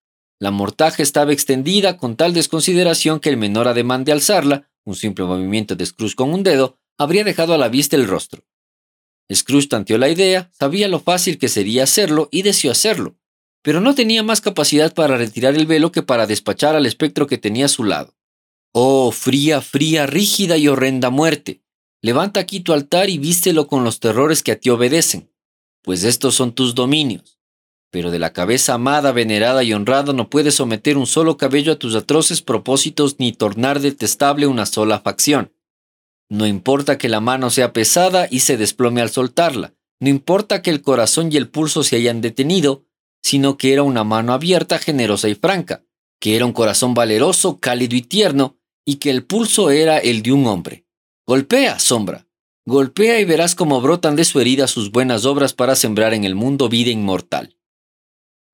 La 0.41 0.49
mortaja 0.49 1.03
estaba 1.03 1.33
extendida 1.33 1.97
con 1.97 2.15
tal 2.15 2.33
desconsideración 2.33 3.19
que 3.19 3.29
el 3.29 3.37
menor 3.37 3.67
ademán 3.67 4.03
de 4.03 4.11
alzarla, 4.11 4.71
un 4.83 4.95
simple 4.95 5.25
movimiento 5.25 5.75
de 5.75 5.85
Scrooge 5.85 6.15
con 6.15 6.33
un 6.33 6.41
dedo, 6.41 6.79
habría 6.97 7.23
dejado 7.23 7.53
a 7.53 7.59
la 7.59 7.69
vista 7.69 7.95
el 7.95 8.07
rostro. 8.07 8.43
Scrooge 9.31 9.67
tanteó 9.67 9.99
la 9.99 10.09
idea, 10.09 10.49
sabía 10.57 10.87
lo 10.87 10.99
fácil 10.99 11.37
que 11.37 11.47
sería 11.47 11.83
hacerlo 11.83 12.27
y 12.31 12.41
deseó 12.41 12.71
hacerlo, 12.71 13.15
pero 13.61 13.81
no 13.81 13.93
tenía 13.93 14.23
más 14.23 14.41
capacidad 14.41 14.93
para 14.95 15.15
retirar 15.15 15.53
el 15.53 15.67
velo 15.67 15.91
que 15.91 16.01
para 16.01 16.25
despachar 16.25 16.75
al 16.75 16.87
espectro 16.87 17.27
que 17.27 17.37
tenía 17.37 17.65
a 17.65 17.69
su 17.69 17.83
lado. 17.83 18.15
Oh, 18.71 19.11
fría, 19.11 19.61
fría, 19.61 20.07
rígida 20.07 20.57
y 20.57 20.67
horrenda 20.67 21.11
muerte, 21.11 21.61
Levanta 22.03 22.39
aquí 22.39 22.61
tu 22.61 22.73
altar 22.73 23.11
y 23.11 23.19
vístelo 23.19 23.67
con 23.67 23.83
los 23.83 23.99
terrores 23.99 24.41
que 24.41 24.51
a 24.51 24.59
ti 24.59 24.71
obedecen, 24.71 25.31
pues 25.83 26.03
estos 26.03 26.33
son 26.33 26.53
tus 26.53 26.73
dominios. 26.73 27.40
Pero 27.91 28.09
de 28.09 28.19
la 28.19 28.33
cabeza 28.33 28.73
amada, 28.73 29.11
venerada 29.11 29.63
y 29.63 29.73
honrada 29.73 30.13
no 30.13 30.29
puedes 30.29 30.55
someter 30.55 30.97
un 30.97 31.05
solo 31.05 31.37
cabello 31.37 31.73
a 31.73 31.79
tus 31.79 31.93
atroces 31.95 32.41
propósitos 32.41 33.17
ni 33.19 33.33
tornar 33.33 33.79
detestable 33.79 34.47
una 34.47 34.65
sola 34.65 34.99
facción. 34.99 35.53
No 36.29 36.47
importa 36.47 36.97
que 36.97 37.09
la 37.09 37.19
mano 37.19 37.49
sea 37.49 37.73
pesada 37.73 38.27
y 38.31 38.39
se 38.39 38.57
desplome 38.57 39.01
al 39.01 39.09
soltarla, 39.09 39.73
no 40.01 40.09
importa 40.09 40.63
que 40.63 40.71
el 40.71 40.81
corazón 40.81 41.31
y 41.31 41.37
el 41.37 41.47
pulso 41.47 41.83
se 41.83 41.95
hayan 41.95 42.21
detenido, 42.21 42.85
sino 43.21 43.55
que 43.55 43.71
era 43.71 43.83
una 43.83 44.03
mano 44.03 44.33
abierta, 44.33 44.79
generosa 44.79 45.29
y 45.29 45.35
franca, 45.35 45.83
que 46.19 46.35
era 46.35 46.45
un 46.45 46.53
corazón 46.53 46.95
valeroso, 46.95 47.59
cálido 47.59 47.95
y 47.95 48.01
tierno, 48.01 48.57
y 48.83 48.95
que 48.95 49.11
el 49.11 49.23
pulso 49.23 49.69
era 49.69 49.99
el 49.99 50.23
de 50.23 50.31
un 50.31 50.47
hombre. 50.47 50.85
Golpea, 51.27 51.77
sombra. 51.77 52.27
Golpea 52.65 53.19
y 53.19 53.25
verás 53.25 53.53
cómo 53.53 53.79
brotan 53.79 54.15
de 54.15 54.25
su 54.25 54.39
herida 54.39 54.67
sus 54.67 54.91
buenas 54.91 55.25
obras 55.25 55.53
para 55.53 55.75
sembrar 55.75 56.15
en 56.15 56.23
el 56.23 56.33
mundo 56.33 56.67
vida 56.67 56.89
inmortal. 56.89 57.55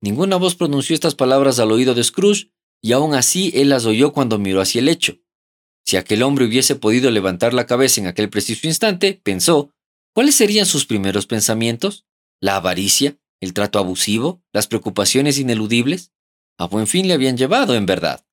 Ninguna 0.01 0.35
voz 0.37 0.55
pronunció 0.55 0.93
estas 0.93 1.15
palabras 1.15 1.59
al 1.59 1.71
oído 1.71 1.95
de 1.95 2.03
Scrooge, 2.03 2.51
y 2.81 2.91
aún 2.91 3.15
así 3.15 3.51
él 3.55 3.69
las 3.69 3.85
oyó 3.85 4.13
cuando 4.13 4.37
miró 4.37 4.61
hacia 4.61 4.79
el 4.79 4.85
lecho. 4.85 5.17
Si 5.85 5.97
aquel 5.97 6.21
hombre 6.23 6.45
hubiese 6.45 6.75
podido 6.75 7.09
levantar 7.09 7.53
la 7.53 7.65
cabeza 7.65 8.01
en 8.01 8.07
aquel 8.07 8.29
preciso 8.29 8.67
instante, 8.67 9.19
pensó, 9.23 9.71
¿cuáles 10.13 10.35
serían 10.35 10.65
sus 10.65 10.85
primeros 10.85 11.25
pensamientos? 11.25 12.05
¿La 12.41 12.57
avaricia? 12.57 13.17
¿El 13.41 13.53
trato 13.53 13.79
abusivo? 13.79 14.41
¿Las 14.53 14.67
preocupaciones 14.67 15.39
ineludibles? 15.39 16.11
A 16.59 16.67
buen 16.67 16.87
fin 16.87 17.07
le 17.07 17.13
habían 17.13 17.37
llevado, 17.37 17.73
en 17.73 17.85
verdad. 17.85 18.25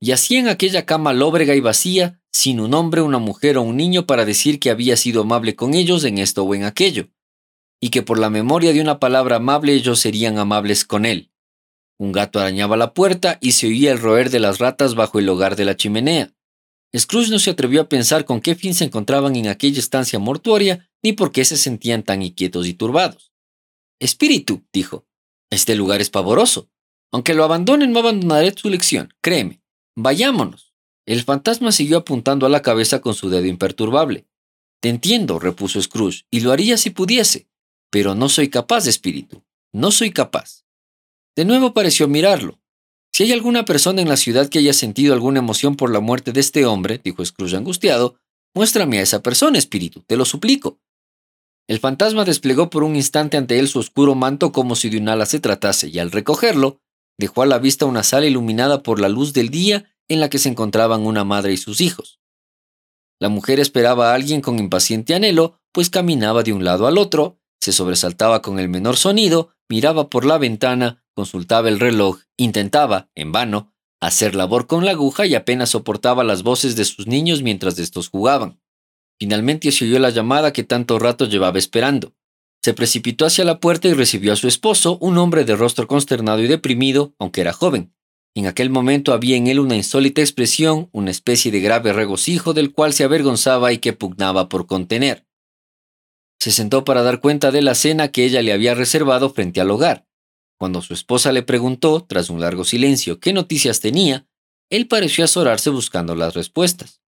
Y 0.00 0.12
así 0.12 0.36
en 0.36 0.48
aquella 0.48 0.86
cama 0.86 1.12
lóbrega 1.12 1.54
y 1.54 1.60
vacía, 1.60 2.22
sin 2.32 2.60
un 2.60 2.72
hombre, 2.72 3.02
una 3.02 3.18
mujer 3.18 3.58
o 3.58 3.62
un 3.62 3.76
niño 3.76 4.06
para 4.06 4.24
decir 4.24 4.60
que 4.60 4.70
había 4.70 4.96
sido 4.96 5.22
amable 5.22 5.56
con 5.56 5.74
ellos 5.74 6.04
en 6.04 6.18
esto 6.18 6.44
o 6.44 6.54
en 6.54 6.64
aquello, 6.64 7.08
y 7.80 7.90
que 7.90 8.02
por 8.02 8.18
la 8.18 8.30
memoria 8.30 8.72
de 8.72 8.80
una 8.80 9.00
palabra 9.00 9.36
amable 9.36 9.72
ellos 9.72 9.98
serían 9.98 10.38
amables 10.38 10.84
con 10.84 11.06
él. 11.06 11.30
Un 11.98 12.12
gato 12.12 12.38
arañaba 12.38 12.76
la 12.76 12.94
puerta 12.94 13.38
y 13.40 13.52
se 13.52 13.66
oía 13.66 13.92
el 13.92 13.98
roer 13.98 14.30
de 14.30 14.40
las 14.40 14.58
ratas 14.58 14.94
bajo 14.94 15.18
el 15.18 15.28
hogar 15.28 15.56
de 15.56 15.64
la 15.64 15.76
chimenea. 15.76 16.32
Scrooge 16.96 17.30
no 17.30 17.38
se 17.38 17.50
atrevió 17.50 17.82
a 17.82 17.88
pensar 17.88 18.24
con 18.24 18.40
qué 18.40 18.54
fin 18.54 18.74
se 18.74 18.84
encontraban 18.84 19.36
en 19.36 19.48
aquella 19.48 19.78
estancia 19.78 20.18
mortuoria, 20.18 20.88
ni 21.02 21.12
por 21.12 21.30
qué 21.30 21.44
se 21.44 21.56
sentían 21.56 22.02
tan 22.02 22.22
inquietos 22.22 22.66
y 22.66 22.74
turbados. 22.74 23.32
Espíritu, 24.00 24.64
dijo, 24.72 25.06
este 25.50 25.74
lugar 25.74 26.00
es 26.00 26.10
pavoroso. 26.10 26.70
Aunque 27.12 27.34
lo 27.34 27.44
abandonen, 27.44 27.92
no 27.92 27.98
abandonaré 27.98 28.52
su 28.56 28.70
lección, 28.70 29.12
créeme. 29.20 29.60
Vayámonos. 29.96 30.74
El 31.06 31.22
fantasma 31.22 31.72
siguió 31.72 31.98
apuntando 31.98 32.46
a 32.46 32.48
la 32.48 32.62
cabeza 32.62 33.00
con 33.00 33.14
su 33.14 33.30
dedo 33.30 33.46
imperturbable. 33.46 34.26
Te 34.80 34.88
entiendo, 34.88 35.38
repuso 35.38 35.82
Scrooge, 35.82 36.24
y 36.30 36.40
lo 36.40 36.52
haría 36.52 36.76
si 36.76 36.90
pudiese, 36.90 37.49
pero 37.90 38.14
no 38.14 38.28
soy 38.28 38.48
capaz 38.48 38.86
espíritu. 38.86 39.42
No 39.72 39.90
soy 39.90 40.10
capaz. 40.10 40.64
De 41.36 41.44
nuevo 41.44 41.74
pareció 41.74 42.08
mirarlo. 42.08 42.60
Si 43.12 43.24
hay 43.24 43.32
alguna 43.32 43.64
persona 43.64 44.00
en 44.00 44.08
la 44.08 44.16
ciudad 44.16 44.48
que 44.48 44.60
haya 44.60 44.72
sentido 44.72 45.12
alguna 45.12 45.40
emoción 45.40 45.76
por 45.76 45.90
la 45.90 46.00
muerte 46.00 46.32
de 46.32 46.40
este 46.40 46.64
hombre, 46.64 47.00
dijo 47.02 47.24
Scrooge 47.24 47.56
angustiado, 47.56 48.16
muéstrame 48.54 48.98
a 48.98 49.02
esa 49.02 49.22
persona, 49.22 49.58
espíritu, 49.58 50.02
te 50.06 50.16
lo 50.16 50.24
suplico. 50.24 50.78
El 51.68 51.78
fantasma 51.78 52.24
desplegó 52.24 52.70
por 52.70 52.82
un 52.82 52.96
instante 52.96 53.36
ante 53.36 53.58
él 53.58 53.68
su 53.68 53.78
oscuro 53.78 54.14
manto 54.14 54.52
como 54.52 54.74
si 54.74 54.90
de 54.90 54.98
un 54.98 55.08
ala 55.08 55.26
se 55.26 55.40
tratase, 55.40 55.88
y 55.88 55.98
al 55.98 56.10
recogerlo, 56.10 56.80
dejó 57.18 57.42
a 57.42 57.46
la 57.46 57.58
vista 57.58 57.84
una 57.86 58.02
sala 58.02 58.26
iluminada 58.26 58.82
por 58.82 59.00
la 59.00 59.08
luz 59.08 59.32
del 59.32 59.50
día 59.50 59.92
en 60.08 60.20
la 60.20 60.30
que 60.30 60.38
se 60.38 60.48
encontraban 60.48 61.06
una 61.06 61.24
madre 61.24 61.52
y 61.52 61.56
sus 61.56 61.80
hijos. 61.80 62.20
La 63.20 63.28
mujer 63.28 63.60
esperaba 63.60 64.10
a 64.10 64.14
alguien 64.14 64.40
con 64.40 64.58
impaciente 64.58 65.14
anhelo, 65.14 65.60
pues 65.72 65.90
caminaba 65.90 66.42
de 66.42 66.52
un 66.52 66.64
lado 66.64 66.86
al 66.86 66.98
otro, 66.98 67.39
se 67.60 67.72
sobresaltaba 67.72 68.42
con 68.42 68.58
el 68.58 68.68
menor 68.68 68.96
sonido, 68.96 69.50
miraba 69.68 70.08
por 70.08 70.24
la 70.24 70.38
ventana, 70.38 71.04
consultaba 71.14 71.68
el 71.68 71.78
reloj, 71.78 72.20
intentaba, 72.36 73.10
en 73.14 73.32
vano, 73.32 73.74
hacer 74.00 74.34
labor 74.34 74.66
con 74.66 74.84
la 74.84 74.92
aguja 74.92 75.26
y 75.26 75.34
apenas 75.34 75.70
soportaba 75.70 76.24
las 76.24 76.42
voces 76.42 76.74
de 76.76 76.84
sus 76.84 77.06
niños 77.06 77.42
mientras 77.42 77.78
estos 77.78 78.08
jugaban. 78.08 78.60
Finalmente 79.18 79.70
se 79.70 79.84
oyó 79.84 79.98
la 79.98 80.10
llamada 80.10 80.52
que 80.52 80.64
tanto 80.64 80.98
rato 80.98 81.26
llevaba 81.26 81.58
esperando. 81.58 82.14
Se 82.62 82.72
precipitó 82.72 83.26
hacia 83.26 83.44
la 83.44 83.60
puerta 83.60 83.88
y 83.88 83.94
recibió 83.94 84.32
a 84.32 84.36
su 84.36 84.48
esposo, 84.48 84.96
un 85.00 85.18
hombre 85.18 85.44
de 85.44 85.56
rostro 85.56 85.86
consternado 85.86 86.42
y 86.42 86.46
deprimido, 86.46 87.14
aunque 87.18 87.42
era 87.42 87.52
joven. 87.52 87.94
En 88.34 88.46
aquel 88.46 88.70
momento 88.70 89.12
había 89.12 89.36
en 89.36 89.46
él 89.46 89.58
una 89.58 89.76
insólita 89.76 90.20
expresión, 90.20 90.88
una 90.92 91.10
especie 91.10 91.50
de 91.50 91.60
grave 91.60 91.92
regocijo 91.92 92.54
del 92.54 92.72
cual 92.72 92.92
se 92.92 93.04
avergonzaba 93.04 93.72
y 93.72 93.78
que 93.78 93.92
pugnaba 93.92 94.48
por 94.48 94.66
contener. 94.66 95.26
Se 96.40 96.50
sentó 96.50 96.84
para 96.84 97.02
dar 97.02 97.20
cuenta 97.20 97.50
de 97.50 97.60
la 97.60 97.74
cena 97.74 98.08
que 98.08 98.24
ella 98.24 98.40
le 98.40 98.52
había 98.52 98.74
reservado 98.74 99.30
frente 99.30 99.60
al 99.60 99.70
hogar. 99.70 100.06
Cuando 100.58 100.80
su 100.80 100.94
esposa 100.94 101.32
le 101.32 101.42
preguntó, 101.42 102.04
tras 102.04 102.30
un 102.30 102.40
largo 102.40 102.64
silencio, 102.64 103.20
qué 103.20 103.32
noticias 103.32 103.80
tenía, 103.80 104.26
él 104.70 104.88
pareció 104.88 105.24
azorarse 105.24 105.68
buscando 105.68 106.14
las 106.14 106.34
respuestas. 106.34 107.02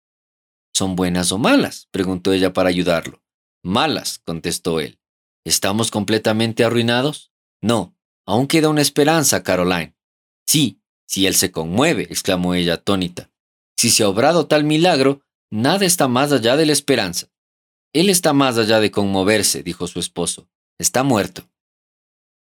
¿Son 0.75 0.97
buenas 0.97 1.33
o 1.33 1.38
malas? 1.38 1.88
preguntó 1.90 2.33
ella 2.33 2.53
para 2.53 2.68
ayudarlo. 2.68 3.23
Malas, 3.62 4.21
contestó 4.25 4.81
él. 4.81 4.99
¿Estamos 5.45 5.90
completamente 5.90 6.64
arruinados? 6.64 7.33
No, 7.62 7.97
aún 8.27 8.47
queda 8.47 8.68
una 8.68 8.83
esperanza, 8.83 9.42
Caroline. 9.42 9.95
Sí, 10.47 10.81
si 11.07 11.27
él 11.27 11.35
se 11.35 11.51
conmueve, 11.51 12.03
exclamó 12.05 12.55
ella 12.55 12.75
atónita. 12.75 13.31
Si 13.77 13.90
se 13.90 14.03
ha 14.03 14.09
obrado 14.09 14.47
tal 14.47 14.64
milagro, 14.64 15.23
nada 15.51 15.87
está 15.87 16.09
más 16.09 16.33
allá 16.33 16.57
de 16.57 16.66
la 16.66 16.73
esperanza. 16.73 17.32
Él 17.92 18.09
está 18.09 18.33
más 18.33 18.57
allá 18.57 18.81
de 18.81 18.90
conmoverse, 18.90 19.62
dijo 19.62 19.87
su 19.87 20.00
esposo. 20.00 20.48
Está 20.78 21.02
muerto. 21.02 21.48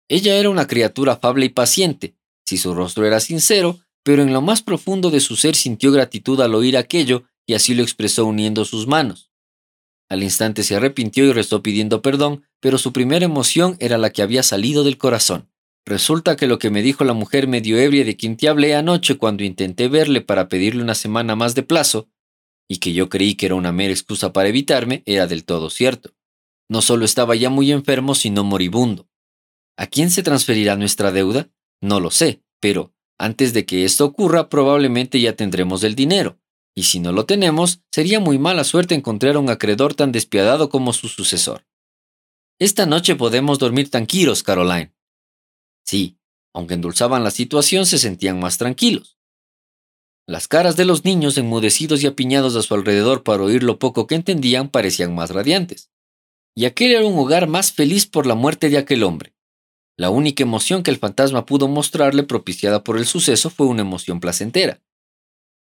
Ella 0.08 0.36
era 0.36 0.50
una 0.50 0.66
criatura 0.66 1.14
afable 1.14 1.46
y 1.46 1.48
paciente, 1.50 2.14
si 2.44 2.56
su 2.56 2.74
rostro 2.74 3.04
era 3.04 3.20
sincero, 3.20 3.80
pero 4.02 4.22
en 4.22 4.32
lo 4.32 4.42
más 4.42 4.62
profundo 4.62 5.10
de 5.10 5.20
su 5.20 5.36
ser 5.36 5.54
sintió 5.54 5.92
gratitud 5.92 6.40
al 6.40 6.54
oír 6.54 6.76
aquello 6.76 7.24
y 7.46 7.54
así 7.54 7.74
lo 7.74 7.82
expresó 7.82 8.26
uniendo 8.26 8.64
sus 8.64 8.86
manos. 8.86 9.30
Al 10.08 10.22
instante 10.22 10.62
se 10.62 10.76
arrepintió 10.76 11.24
y 11.24 11.32
rezó 11.32 11.62
pidiendo 11.62 12.02
perdón, 12.02 12.44
pero 12.60 12.78
su 12.78 12.92
primera 12.92 13.24
emoción 13.24 13.76
era 13.78 13.98
la 13.98 14.10
que 14.10 14.22
había 14.22 14.42
salido 14.42 14.82
del 14.82 14.98
corazón. 14.98 15.48
Resulta 15.84 16.36
que 16.36 16.46
lo 16.46 16.58
que 16.58 16.70
me 16.70 16.82
dijo 16.82 17.04
la 17.04 17.12
mujer 17.12 17.48
medio 17.48 17.78
ebria 17.78 18.04
de 18.04 18.16
quien 18.16 18.36
te 18.36 18.48
hablé 18.48 18.74
anoche 18.74 19.16
cuando 19.16 19.44
intenté 19.44 19.88
verle 19.88 20.20
para 20.20 20.48
pedirle 20.48 20.82
una 20.82 20.94
semana 20.94 21.36
más 21.36 21.54
de 21.54 21.62
plazo, 21.62 22.08
y 22.70 22.78
que 22.78 22.92
yo 22.92 23.08
creí 23.08 23.34
que 23.34 23.46
era 23.46 23.56
una 23.56 23.72
mera 23.72 23.92
excusa 23.92 24.32
para 24.32 24.48
evitarme, 24.48 25.02
era 25.04 25.26
del 25.26 25.44
todo 25.44 25.70
cierto. 25.70 26.14
No 26.68 26.82
solo 26.82 27.04
estaba 27.04 27.34
ya 27.34 27.50
muy 27.50 27.72
enfermo, 27.72 28.14
sino 28.14 28.44
moribundo. 28.44 29.08
¿A 29.76 29.88
quién 29.88 30.08
se 30.10 30.22
transferirá 30.22 30.76
nuestra 30.76 31.10
deuda? 31.10 31.50
No 31.80 31.98
lo 31.98 32.12
sé, 32.12 32.44
pero 32.60 32.94
antes 33.18 33.52
de 33.54 33.66
que 33.66 33.84
esto 33.84 34.04
ocurra 34.04 34.48
probablemente 34.48 35.20
ya 35.20 35.34
tendremos 35.34 35.82
el 35.82 35.96
dinero, 35.96 36.38
y 36.76 36.84
si 36.84 37.00
no 37.00 37.10
lo 37.10 37.26
tenemos, 37.26 37.80
sería 37.90 38.20
muy 38.20 38.38
mala 38.38 38.62
suerte 38.62 38.94
encontrar 38.94 39.34
a 39.34 39.40
un 39.40 39.50
acreedor 39.50 39.94
tan 39.94 40.12
despiadado 40.12 40.68
como 40.68 40.92
su 40.92 41.08
sucesor. 41.08 41.66
Esta 42.60 42.86
noche 42.86 43.16
podemos 43.16 43.58
dormir 43.58 43.90
tranquilos, 43.90 44.44
Caroline, 44.44 44.94
Sí, 45.84 46.20
aunque 46.54 46.74
endulzaban 46.74 47.24
la 47.24 47.32
situación, 47.32 47.84
se 47.84 47.98
sentían 47.98 48.38
más 48.38 48.58
tranquilos. 48.58 49.18
Las 50.30 50.46
caras 50.46 50.76
de 50.76 50.84
los 50.84 51.04
niños, 51.04 51.36
enmudecidos 51.38 52.04
y 52.04 52.06
apiñados 52.06 52.54
a 52.54 52.62
su 52.62 52.72
alrededor 52.74 53.24
para 53.24 53.42
oír 53.42 53.64
lo 53.64 53.80
poco 53.80 54.06
que 54.06 54.14
entendían, 54.14 54.68
parecían 54.68 55.12
más 55.12 55.30
radiantes. 55.30 55.90
Y 56.54 56.66
aquel 56.66 56.92
era 56.92 57.04
un 57.04 57.18
hogar 57.18 57.48
más 57.48 57.72
feliz 57.72 58.06
por 58.06 58.28
la 58.28 58.36
muerte 58.36 58.68
de 58.68 58.78
aquel 58.78 59.02
hombre. 59.02 59.34
La 59.96 60.10
única 60.10 60.44
emoción 60.44 60.84
que 60.84 60.92
el 60.92 60.98
fantasma 60.98 61.46
pudo 61.46 61.66
mostrarle 61.66 62.22
propiciada 62.22 62.84
por 62.84 62.96
el 62.96 63.06
suceso 63.06 63.50
fue 63.50 63.66
una 63.66 63.80
emoción 63.80 64.20
placentera. 64.20 64.80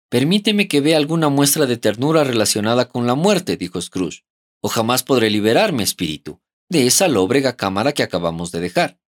Permíteme 0.10 0.67
que 0.67 0.82
vea 0.82 0.97
alguna 0.97 1.30
muestra 1.30 1.67
de 1.67 1.78
ternura 1.78 2.23
relacionada 2.23 2.89
con 2.89 3.06
la 3.06 3.13
muerte, 3.13 3.58
dijo 3.58 3.80
Scrooge, 3.80 4.23
o 4.62 4.67
jamás 4.67 5.04
podré 5.04 5.30
liberarme, 5.30 5.84
espíritu, 5.84 6.41
de 6.71 6.88
esa 6.88 7.08
lóbrega 7.08 7.56
cámara 7.56 7.91
que 7.91 8.01
acabamos 8.01 8.51
de 8.51 8.62
dejar. 8.62 8.99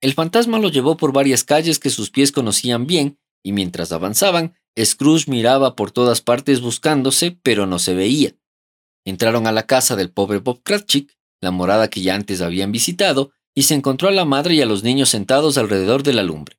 El 0.00 0.14
fantasma 0.14 0.58
lo 0.58 0.70
llevó 0.70 0.96
por 0.96 1.12
varias 1.12 1.44
calles 1.44 1.78
que 1.78 1.90
sus 1.90 2.10
pies 2.10 2.32
conocían 2.32 2.88
bien, 2.88 3.20
y 3.44 3.52
mientras 3.52 3.92
avanzaban, 3.92 4.56
Scrooge 4.78 5.30
miraba 5.30 5.76
por 5.76 5.90
todas 5.90 6.20
partes 6.20 6.60
buscándose, 6.60 7.36
pero 7.42 7.66
no 7.66 7.78
se 7.78 7.94
veía. 7.94 8.34
Entraron 9.04 9.46
a 9.46 9.52
la 9.52 9.66
casa 9.66 9.96
del 9.96 10.10
pobre 10.10 10.38
Bob 10.38 10.62
Cratchit, 10.62 11.10
la 11.40 11.50
morada 11.50 11.90
que 11.90 12.00
ya 12.00 12.14
antes 12.14 12.40
habían 12.40 12.72
visitado, 12.72 13.32
y 13.54 13.64
se 13.64 13.74
encontró 13.74 14.08
a 14.08 14.12
la 14.12 14.24
madre 14.24 14.54
y 14.54 14.62
a 14.62 14.66
los 14.66 14.82
niños 14.82 15.10
sentados 15.10 15.58
alrededor 15.58 16.02
de 16.02 16.14
la 16.14 16.22
lumbre. 16.22 16.58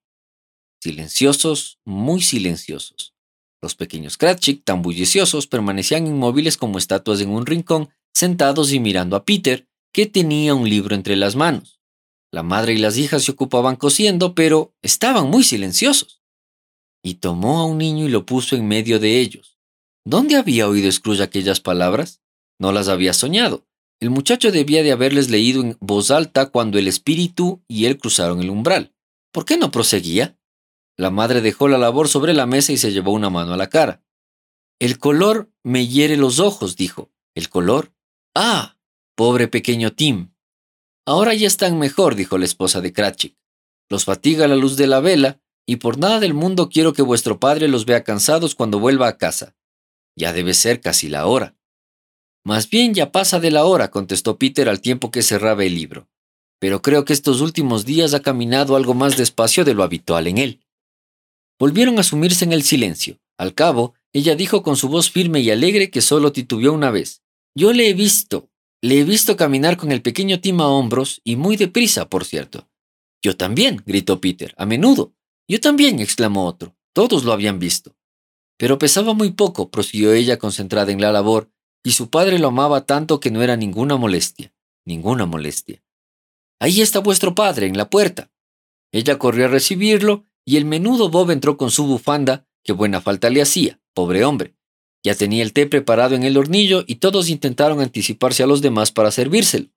Silenciosos, 0.81 1.79
muy 1.85 2.21
silenciosos. 2.21 3.15
Los 3.61 3.75
pequeños 3.75 4.17
Cratchit, 4.17 4.63
tan 4.65 4.81
bulliciosos, 4.81 5.47
permanecían 5.47 6.05
inmóviles 6.05 6.57
como 6.57 6.77
estatuas 6.77 7.21
en 7.21 7.29
un 7.29 7.45
rincón, 7.45 7.89
sentados 8.13 8.73
y 8.73 8.79
mirando 8.79 9.15
a 9.15 9.23
Peter, 9.23 9.67
que 9.93 10.05
tenía 10.05 10.53
un 10.53 10.69
libro 10.69 10.95
entre 10.95 11.15
las 11.15 11.35
manos. 11.35 11.79
La 12.31 12.43
madre 12.43 12.73
y 12.73 12.77
las 12.77 12.97
hijas 12.97 13.23
se 13.23 13.31
ocupaban 13.31 13.75
cosiendo, 13.75 14.35
pero 14.35 14.73
estaban 14.81 15.29
muy 15.29 15.43
silenciosos. 15.43 16.22
Y 17.03 17.15
tomó 17.15 17.59
a 17.59 17.65
un 17.65 17.77
niño 17.77 18.05
y 18.05 18.09
lo 18.09 18.25
puso 18.25 18.55
en 18.55 18.67
medio 18.67 18.99
de 18.99 19.19
ellos. 19.19 19.59
¿Dónde 20.05 20.35
había 20.35 20.67
oído 20.67 20.91
Scrooge 20.91 21.21
aquellas 21.21 21.59
palabras? 21.59 22.21
No 22.59 22.71
las 22.71 22.87
había 22.87 23.13
soñado. 23.13 23.65
El 23.99 24.09
muchacho 24.09 24.51
debía 24.51 24.83
de 24.83 24.91
haberles 24.91 25.29
leído 25.29 25.61
en 25.61 25.77
voz 25.79 26.11
alta 26.11 26.47
cuando 26.47 26.77
el 26.79 26.87
espíritu 26.87 27.63
y 27.67 27.85
él 27.85 27.97
cruzaron 27.97 28.41
el 28.41 28.49
umbral. 28.49 28.93
¿Por 29.31 29.45
qué 29.45 29.57
no 29.57 29.71
proseguía? 29.71 30.37
La 30.97 31.09
madre 31.09 31.41
dejó 31.41 31.67
la 31.67 31.77
labor 31.77 32.07
sobre 32.07 32.33
la 32.33 32.45
mesa 32.45 32.71
y 32.71 32.77
se 32.77 32.91
llevó 32.91 33.11
una 33.11 33.29
mano 33.29 33.53
a 33.53 33.57
la 33.57 33.69
cara. 33.69 34.03
El 34.79 34.99
color 34.99 35.51
me 35.63 35.87
hiere 35.87 36.17
los 36.17 36.39
ojos, 36.39 36.75
dijo. 36.75 37.11
¿El 37.35 37.49
color? 37.49 37.93
Ah, 38.35 38.77
pobre 39.15 39.47
pequeño 39.47 39.93
Tim. 39.93 40.33
Ahora 41.05 41.33
ya 41.33 41.47
están 41.47 41.79
mejor, 41.79 42.15
dijo 42.15 42.37
la 42.37 42.45
esposa 42.45 42.79
de 42.81 42.93
Cratchit. 42.93 43.37
Los 43.89 44.05
fatiga 44.05 44.47
la 44.47 44.55
luz 44.55 44.77
de 44.77 44.87
la 44.87 44.99
vela, 44.99 45.41
y 45.65 45.77
por 45.77 45.97
nada 45.97 46.19
del 46.19 46.33
mundo 46.33 46.69
quiero 46.69 46.93
que 46.93 47.01
vuestro 47.01 47.39
padre 47.39 47.67
los 47.67 47.85
vea 47.85 48.03
cansados 48.03 48.55
cuando 48.55 48.79
vuelva 48.79 49.07
a 49.07 49.17
casa. 49.17 49.55
Ya 50.15 50.33
debe 50.33 50.53
ser 50.53 50.81
casi 50.81 51.09
la 51.09 51.25
hora. 51.25 51.55
Más 52.45 52.69
bien 52.69 52.93
ya 52.93 53.11
pasa 53.11 53.39
de 53.39 53.51
la 53.51 53.65
hora, 53.65 53.89
contestó 53.89 54.37
Peter 54.37 54.67
al 54.67 54.81
tiempo 54.81 55.11
que 55.11 55.21
cerraba 55.21 55.63
el 55.63 55.75
libro. 55.75 56.09
Pero 56.59 56.81
creo 56.81 57.05
que 57.05 57.13
estos 57.13 57.41
últimos 57.41 57.85
días 57.85 58.13
ha 58.13 58.21
caminado 58.21 58.75
algo 58.75 58.93
más 58.93 59.17
despacio 59.17 59.63
de 59.63 59.73
lo 59.73 59.83
habitual 59.83 60.27
en 60.27 60.37
él. 60.37 60.59
Volvieron 61.59 61.99
a 61.99 62.03
sumirse 62.03 62.43
en 62.45 62.51
el 62.51 62.63
silencio. 62.63 63.19
Al 63.37 63.53
cabo, 63.53 63.95
ella 64.11 64.35
dijo 64.35 64.63
con 64.63 64.75
su 64.75 64.89
voz 64.89 65.09
firme 65.09 65.39
y 65.39 65.49
alegre 65.49 65.89
que 65.89 66.01
solo 66.01 66.31
titubeó 66.31 66.73
una 66.73 66.91
vez. 66.91 67.23
Yo 67.55 67.73
le 67.73 67.89
he 67.89 67.93
visto. 67.93 68.49
Le 68.81 68.99
he 68.99 69.03
visto 69.05 69.37
caminar 69.37 69.77
con 69.77 69.91
el 69.91 70.01
pequeño 70.01 70.41
Tim 70.41 70.59
a 70.59 70.67
hombros 70.67 71.21
y 71.23 71.37
muy 71.37 71.55
deprisa, 71.55 72.09
por 72.09 72.25
cierto. 72.25 72.67
Yo 73.21 73.37
también, 73.37 73.81
gritó 73.85 74.19
Peter, 74.19 74.53
a 74.57 74.65
menudo. 74.65 75.13
Yo 75.47 75.59
también, 75.59 75.99
exclamó 75.99 76.45
otro. 76.45 76.75
Todos 76.93 77.23
lo 77.23 77.33
habían 77.33 77.59
visto. 77.59 77.95
Pero 78.57 78.79
pesaba 78.79 79.13
muy 79.13 79.31
poco, 79.31 79.69
prosiguió 79.69 80.13
ella 80.13 80.37
concentrada 80.37 80.91
en 80.91 81.01
la 81.01 81.11
labor, 81.11 81.51
y 81.83 81.91
su 81.91 82.09
padre 82.09 82.39
lo 82.39 82.49
amaba 82.49 82.85
tanto 82.85 83.19
que 83.19 83.31
no 83.31 83.41
era 83.41 83.57
ninguna 83.57 83.97
molestia, 83.97 84.53
ninguna 84.85 85.25
molestia. 85.25 85.83
Ahí 86.59 86.81
está 86.81 86.99
vuestro 86.99 87.35
padre, 87.35 87.67
en 87.67 87.77
la 87.77 87.89
puerta. 87.89 88.31
Ella 88.91 89.17
corrió 89.17 89.45
a 89.45 89.49
recibirlo, 89.49 90.25
y 90.45 90.57
el 90.57 90.65
menudo 90.65 91.09
Bob 91.09 91.31
entró 91.31 91.57
con 91.57 91.71
su 91.71 91.85
bufanda, 91.87 92.45
que 92.63 92.73
buena 92.73 93.01
falta 93.01 93.29
le 93.29 93.41
hacía, 93.41 93.81
pobre 93.93 94.23
hombre. 94.23 94.55
Ya 95.03 95.15
tenía 95.15 95.43
el 95.43 95.51
té 95.51 95.67
preparado 95.67 96.15
en 96.15 96.23
el 96.23 96.37
hornillo 96.37 96.85
y 96.87 96.95
todos 96.95 97.29
intentaron 97.29 97.81
anticiparse 97.81 98.43
a 98.43 98.47
los 98.47 98.61
demás 98.61 98.91
para 98.91 99.11
servírselo. 99.11 99.69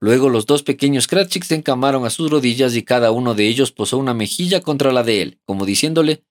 Luego 0.00 0.28
los 0.28 0.46
dos 0.46 0.62
pequeños 0.62 1.06
Cratchits 1.06 1.46
se 1.46 1.54
encamaron 1.54 2.04
a 2.04 2.10
sus 2.10 2.30
rodillas 2.30 2.76
y 2.76 2.82
cada 2.82 3.10
uno 3.10 3.34
de 3.34 3.46
ellos 3.48 3.72
posó 3.72 3.98
una 3.98 4.14
mejilla 4.14 4.60
contra 4.60 4.92
la 4.92 5.02
de 5.02 5.22
él, 5.22 5.40
como 5.44 5.64
diciéndole, 5.64 6.24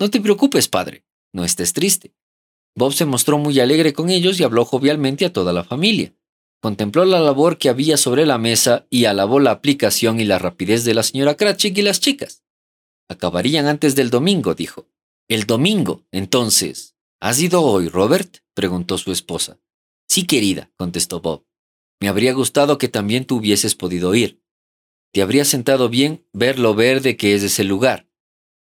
No 0.00 0.10
te 0.10 0.20
preocupes, 0.20 0.68
padre, 0.68 1.04
no 1.32 1.44
estés 1.44 1.72
triste. 1.72 2.14
Bob 2.74 2.92
se 2.92 3.04
mostró 3.04 3.38
muy 3.38 3.58
alegre 3.60 3.92
con 3.92 4.08
ellos 4.08 4.38
y 4.38 4.44
habló 4.44 4.64
jovialmente 4.64 5.24
a 5.24 5.32
toda 5.32 5.52
la 5.52 5.64
familia. 5.64 6.14
Contempló 6.60 7.04
la 7.04 7.20
labor 7.20 7.58
que 7.58 7.68
había 7.68 7.96
sobre 7.96 8.26
la 8.26 8.38
mesa 8.38 8.86
y 8.90 9.04
alabó 9.04 9.40
la 9.40 9.50
aplicación 9.50 10.20
y 10.20 10.24
la 10.24 10.38
rapidez 10.38 10.84
de 10.84 10.94
la 10.94 11.02
señora 11.02 11.36
Cratchit 11.36 11.76
y 11.76 11.82
las 11.82 12.00
chicas. 12.00 12.42
Acabarían 13.08 13.66
antes 13.66 13.94
del 13.94 14.10
domingo, 14.10 14.54
dijo. 14.54 14.86
El 15.28 15.44
domingo, 15.44 16.04
entonces, 16.10 16.96
¿Has 17.20 17.40
ido 17.40 17.62
hoy, 17.62 17.88
Robert? 17.88 18.38
preguntó 18.54 18.96
su 18.96 19.10
esposa. 19.10 19.58
Sí, 20.08 20.24
querida, 20.24 20.70
contestó 20.76 21.20
Bob. 21.20 21.47
Me 22.00 22.08
habría 22.08 22.32
gustado 22.32 22.78
que 22.78 22.88
también 22.88 23.24
tú 23.24 23.36
hubieses 23.36 23.74
podido 23.74 24.14
ir. 24.14 24.42
Te 25.12 25.22
habría 25.22 25.44
sentado 25.44 25.88
bien 25.88 26.26
ver 26.32 26.58
lo 26.58 26.74
verde 26.74 27.16
que 27.16 27.34
es 27.34 27.42
ese 27.42 27.64
lugar, 27.64 28.08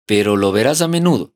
pero 0.06 0.38
lo 0.38 0.52
verás 0.52 0.82
a 0.82 0.88
menudo. 0.88 1.36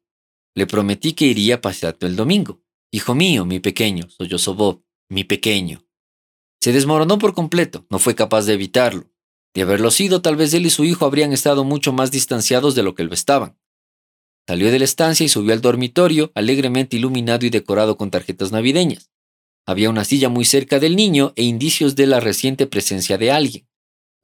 Le 0.56 0.66
prometí 0.66 1.14
que 1.14 1.26
iría 1.26 1.56
a 1.56 1.62
pasearte 1.62 2.08
el 2.08 2.16
domingo. 2.16 2.62
Hijo 2.92 3.16
mío, 3.16 3.46
mi 3.46 3.60
pequeño, 3.60 4.10
sollozó 4.10 4.56
Bob, 4.56 4.84
mi 5.10 5.24
pequeño. 5.24 5.86
Se 6.62 6.72
desmoronó 6.72 7.18
por 7.18 7.34
completo, 7.34 7.86
no 7.90 8.00
fue 8.00 8.16
capaz 8.16 8.46
de 8.46 8.54
evitarlo. 8.54 9.10
De 9.54 9.64
haberlo 9.64 9.92
sido, 9.92 10.22
tal 10.22 10.36
vez 10.36 10.54
él 10.54 10.66
y 10.66 10.70
su 10.70 10.86
hijo 10.86 11.06
habrían 11.06 11.34
estado 11.34 11.64
mucho 11.64 11.92
más 11.94 12.12
distanciados 12.12 12.76
de 12.76 12.84
lo 12.84 12.96
que 12.96 13.04
lo 13.04 13.14
estaban. 13.14 13.58
Salió 14.48 14.72
de 14.72 14.80
la 14.80 14.86
estancia 14.86 15.26
y 15.26 15.30
subió 15.30 15.54
al 15.54 15.62
dormitorio, 15.62 16.32
alegremente 16.36 16.98
iluminado 16.98 17.46
y 17.46 17.50
decorado 17.50 17.98
con 17.98 18.12
tarjetas 18.12 18.52
navideñas. 18.52 19.12
Había 19.65 19.89
una 19.89 20.04
silla 20.04 20.30
muy 20.30 20.45
cerca 20.45 20.80
del 20.80 20.95
niño 20.95 21.34
e 21.36 21.43
indicios 21.43 21.95
de 21.95 22.08
la 22.08 22.19
reciente 22.19 22.67
presencia 22.67 23.17
de 23.17 23.32
alguien. 23.32 23.67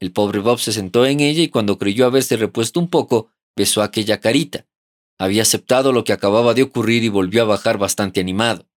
El 0.00 0.12
pobre 0.12 0.40
Bob 0.40 0.58
se 0.58 0.72
sentó 0.72 1.06
en 1.06 1.20
ella 1.20 1.42
y 1.42 1.48
cuando 1.48 1.78
creyó 1.78 2.06
haberse 2.06 2.36
repuesto 2.36 2.78
un 2.80 2.88
poco, 2.88 3.30
besó 3.56 3.82
aquella 3.82 4.20
carita. 4.20 4.66
Había 5.18 5.42
aceptado 5.42 5.92
lo 5.92 6.04
que 6.04 6.12
acababa 6.12 6.54
de 6.54 6.62
ocurrir 6.62 7.02
y 7.02 7.08
volvió 7.08 7.42
a 7.42 7.46
bajar 7.46 7.78
bastante 7.78 8.20
animado. 8.20 8.68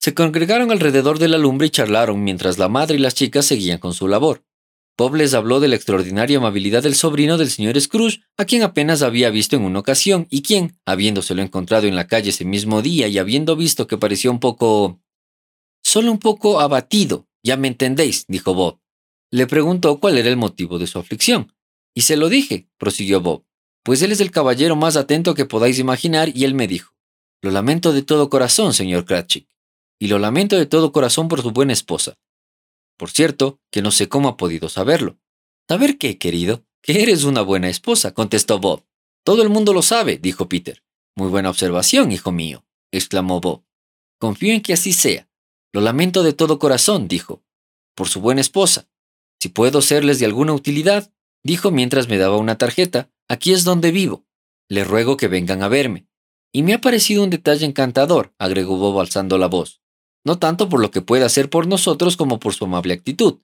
Se 0.00 0.12
congregaron 0.12 0.70
alrededor 0.70 1.18
de 1.18 1.28
la 1.28 1.38
lumbre 1.38 1.68
y 1.68 1.70
charlaron 1.70 2.22
mientras 2.22 2.58
la 2.58 2.68
madre 2.68 2.96
y 2.96 2.98
las 2.98 3.14
chicas 3.14 3.46
seguían 3.46 3.78
con 3.78 3.94
su 3.94 4.08
labor. 4.08 4.44
Bob 4.96 5.14
les 5.16 5.34
habló 5.34 5.58
de 5.58 5.68
la 5.68 5.76
extraordinaria 5.76 6.38
amabilidad 6.38 6.82
del 6.82 6.94
sobrino 6.94 7.36
del 7.36 7.50
señor 7.50 7.80
Scrooge, 7.80 8.20
a 8.36 8.44
quien 8.44 8.62
apenas 8.62 9.02
había 9.02 9.30
visto 9.30 9.56
en 9.56 9.62
una 9.62 9.80
ocasión, 9.80 10.28
y 10.30 10.42
quien, 10.42 10.78
habiéndoselo 10.84 11.42
encontrado 11.42 11.88
en 11.88 11.96
la 11.96 12.06
calle 12.06 12.30
ese 12.30 12.44
mismo 12.44 12.80
día 12.80 13.08
y 13.08 13.18
habiendo 13.18 13.56
visto 13.56 13.86
que 13.86 13.98
parecía 13.98 14.30
un 14.30 14.40
poco... 14.40 15.00
solo 15.84 16.10
un 16.10 16.18
poco 16.18 16.60
abatido, 16.60 17.28
ya 17.42 17.56
me 17.56 17.68
entendéis, 17.68 18.24
dijo 18.26 18.54
Bob. 18.54 18.80
Le 19.30 19.46
preguntó 19.46 20.00
cuál 20.00 20.18
era 20.18 20.28
el 20.28 20.36
motivo 20.36 20.78
de 20.78 20.86
su 20.86 20.98
aflicción. 20.98 21.52
Y 21.94 22.02
se 22.02 22.16
lo 22.16 22.28
dije, 22.28 22.68
prosiguió 22.78 23.20
Bob, 23.20 23.44
pues 23.84 24.02
él 24.02 24.10
es 24.10 24.20
el 24.20 24.30
caballero 24.30 24.74
más 24.74 24.96
atento 24.96 25.34
que 25.34 25.44
podáis 25.44 25.78
imaginar, 25.78 26.30
y 26.34 26.44
él 26.44 26.54
me 26.54 26.66
dijo, 26.66 26.94
lo 27.42 27.50
lamento 27.50 27.92
de 27.92 28.02
todo 28.02 28.30
corazón, 28.30 28.74
señor 28.74 29.04
Cratchit, 29.04 29.48
y 30.00 30.08
lo 30.08 30.18
lamento 30.18 30.56
de 30.56 30.66
todo 30.66 30.90
corazón 30.90 31.28
por 31.28 31.42
su 31.42 31.52
buena 31.52 31.72
esposa, 31.72 32.18
por 32.96 33.10
cierto, 33.10 33.60
que 33.70 33.82
no 33.82 33.90
sé 33.90 34.08
cómo 34.08 34.28
ha 34.28 34.36
podido 34.36 34.68
saberlo. 34.68 35.18
¿Saber 35.68 35.98
qué, 35.98 36.18
querido? 36.18 36.64
Que 36.82 37.02
eres 37.02 37.24
una 37.24 37.42
buena 37.42 37.68
esposa, 37.68 38.14
contestó 38.14 38.58
Bob. 38.58 38.84
Todo 39.24 39.42
el 39.42 39.48
mundo 39.48 39.72
lo 39.72 39.82
sabe, 39.82 40.18
dijo 40.18 40.48
Peter. 40.48 40.82
Muy 41.16 41.28
buena 41.28 41.50
observación, 41.50 42.12
hijo 42.12 42.32
mío, 42.32 42.64
exclamó 42.92 43.40
Bob. 43.40 43.64
Confío 44.18 44.52
en 44.52 44.62
que 44.62 44.74
así 44.74 44.92
sea. 44.92 45.28
Lo 45.74 45.82
lamento 45.82 46.22
de 46.22 46.32
todo 46.32 46.58
corazón, 46.58 47.06
dijo. 47.06 47.42
Por 47.94 48.08
su 48.08 48.22
buena 48.22 48.40
esposa. 48.40 48.88
Si 49.38 49.50
puedo 49.50 49.82
serles 49.82 50.18
de 50.18 50.24
alguna 50.24 50.54
utilidad, 50.54 51.12
dijo 51.42 51.70
mientras 51.70 52.08
me 52.08 52.16
daba 52.16 52.38
una 52.38 52.56
tarjeta, 52.56 53.10
aquí 53.28 53.52
es 53.52 53.64
donde 53.64 53.90
vivo. 53.90 54.24
Le 54.70 54.84
ruego 54.84 55.18
que 55.18 55.28
vengan 55.28 55.62
a 55.62 55.68
verme. 55.68 56.06
Y 56.50 56.62
me 56.62 56.72
ha 56.72 56.80
parecido 56.80 57.22
un 57.22 57.28
detalle 57.28 57.66
encantador, 57.66 58.32
agregó 58.38 58.78
Bob 58.78 58.98
alzando 59.00 59.36
la 59.36 59.48
voz 59.48 59.84
no 60.24 60.38
tanto 60.38 60.68
por 60.68 60.80
lo 60.80 60.90
que 60.90 61.02
puede 61.02 61.24
hacer 61.24 61.50
por 61.50 61.66
nosotros 61.66 62.16
como 62.16 62.40
por 62.40 62.54
su 62.54 62.64
amable 62.64 62.94
actitud. 62.94 63.40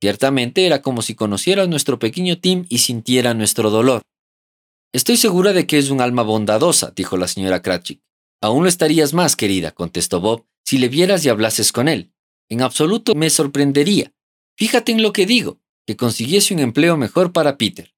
Ciertamente 0.00 0.66
era 0.66 0.82
como 0.82 1.02
si 1.02 1.14
conociera 1.14 1.64
a 1.64 1.66
nuestro 1.66 1.98
pequeño 1.98 2.38
Tim 2.38 2.66
y 2.68 2.78
sintiera 2.78 3.34
nuestro 3.34 3.70
dolor. 3.70 4.02
Estoy 4.92 5.16
segura 5.16 5.52
de 5.52 5.66
que 5.66 5.78
es 5.78 5.90
un 5.90 6.00
alma 6.00 6.22
bondadosa, 6.22 6.92
dijo 6.94 7.16
la 7.16 7.28
señora 7.28 7.62
Cratchit. 7.62 8.02
Aún 8.42 8.62
lo 8.62 8.68
estarías 8.68 9.12
más, 9.12 9.36
querida, 9.36 9.72
contestó 9.72 10.20
Bob, 10.20 10.46
si 10.64 10.78
le 10.78 10.88
vieras 10.88 11.24
y 11.24 11.28
hablases 11.28 11.72
con 11.72 11.88
él. 11.88 12.12
En 12.48 12.62
absoluto 12.62 13.14
me 13.14 13.30
sorprendería. 13.30 14.12
Fíjate 14.56 14.92
en 14.92 15.02
lo 15.02 15.12
que 15.12 15.26
digo, 15.26 15.60
que 15.86 15.96
consiguiese 15.96 16.54
un 16.54 16.60
empleo 16.60 16.96
mejor 16.96 17.32
para 17.32 17.56
Peter. 17.56 17.94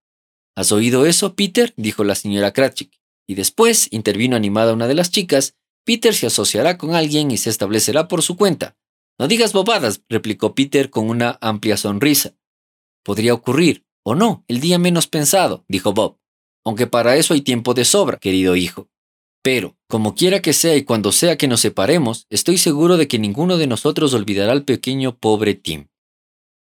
¿Has 0.55 0.72
oído 0.72 1.07
eso, 1.07 1.35
Peter? 1.35 1.72
dijo 1.77 2.05
la 2.05 2.14
señora 2.14 2.53
Cratchit. 2.53 2.92
Y 3.27 3.35
después 3.35 3.88
intervino 3.90 4.37
animada 4.37 4.75
una 4.75 4.87
de 4.87 4.94
las 4.94 5.11
chicas, 5.11 5.57
Peter 5.85 6.14
se 6.14 6.27
asociará 6.27 6.79
con 6.79 6.94
alguien 6.94 7.31
y 7.31 7.38
se 7.38 7.51
establecerá 7.51 8.09
por 8.09 8.22
su 8.22 8.37
cuenta. 8.37 8.77
No 9.18 9.29
digas 9.29 9.53
bobadas, 9.53 10.03
replicó 10.09 10.55
Peter 10.55 10.90
con 10.90 11.09
una 11.09 11.38
amplia 11.40 11.77
sonrisa. 11.77 12.35
Podría 13.03 13.35
ocurrir, 13.35 13.85
o 14.05 14.14
no, 14.14 14.44
el 14.48 14.61
día 14.61 14.79
menos 14.79 15.07
pensado, 15.07 15.64
dijo 15.68 15.92
Bob, 15.92 16.18
aunque 16.64 16.87
para 16.87 17.16
eso 17.16 17.35
hay 17.35 17.40
tiempo 17.40 17.75
de 17.75 17.85
sobra, 17.85 18.18
querido 18.18 18.57
hijo. 18.57 18.88
Pero, 19.42 19.76
como 19.88 20.14
quiera 20.14 20.40
que 20.40 20.52
sea 20.52 20.76
y 20.76 20.85
cuando 20.85 21.11
sea 21.11 21.37
que 21.37 21.48
nos 21.48 21.61
separemos, 21.61 22.26
estoy 22.31 22.59
seguro 22.59 22.96
de 22.96 23.09
que 23.09 23.18
ninguno 23.18 23.59
de 23.59 23.66
nosotros 23.66 24.14
olvidará 24.14 24.52
al 24.52 24.64
pequeño 24.64 25.16
pobre 25.18 25.55
Tim. 25.55 25.88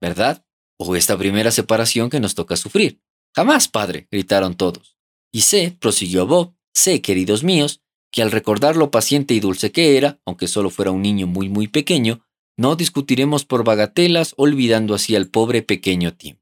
¿Verdad? 0.00 0.44
O 0.78 0.94
esta 0.94 1.16
primera 1.16 1.50
separación 1.50 2.10
que 2.10 2.20
nos 2.20 2.34
toca 2.34 2.56
sufrir. 2.56 3.00
Jamás, 3.34 3.68
padre, 3.68 4.08
gritaron 4.10 4.54
todos. 4.54 4.98
Y 5.32 5.40
sé, 5.40 5.74
prosiguió 5.80 6.26
Bob, 6.26 6.54
sé, 6.74 7.00
queridos 7.00 7.42
míos, 7.44 7.80
que 8.12 8.22
al 8.22 8.30
recordar 8.30 8.76
lo 8.76 8.90
paciente 8.90 9.34
y 9.34 9.40
dulce 9.40 9.72
que 9.72 9.96
era, 9.96 10.20
aunque 10.26 10.46
solo 10.46 10.70
fuera 10.70 10.90
un 10.90 11.02
niño 11.02 11.26
muy 11.26 11.48
muy 11.48 11.68
pequeño, 11.68 12.26
no 12.58 12.76
discutiremos 12.76 13.44
por 13.44 13.64
bagatelas 13.64 14.34
olvidando 14.36 14.94
así 14.94 15.16
al 15.16 15.28
pobre 15.28 15.62
pequeño 15.62 16.14
Tim. 16.14 16.36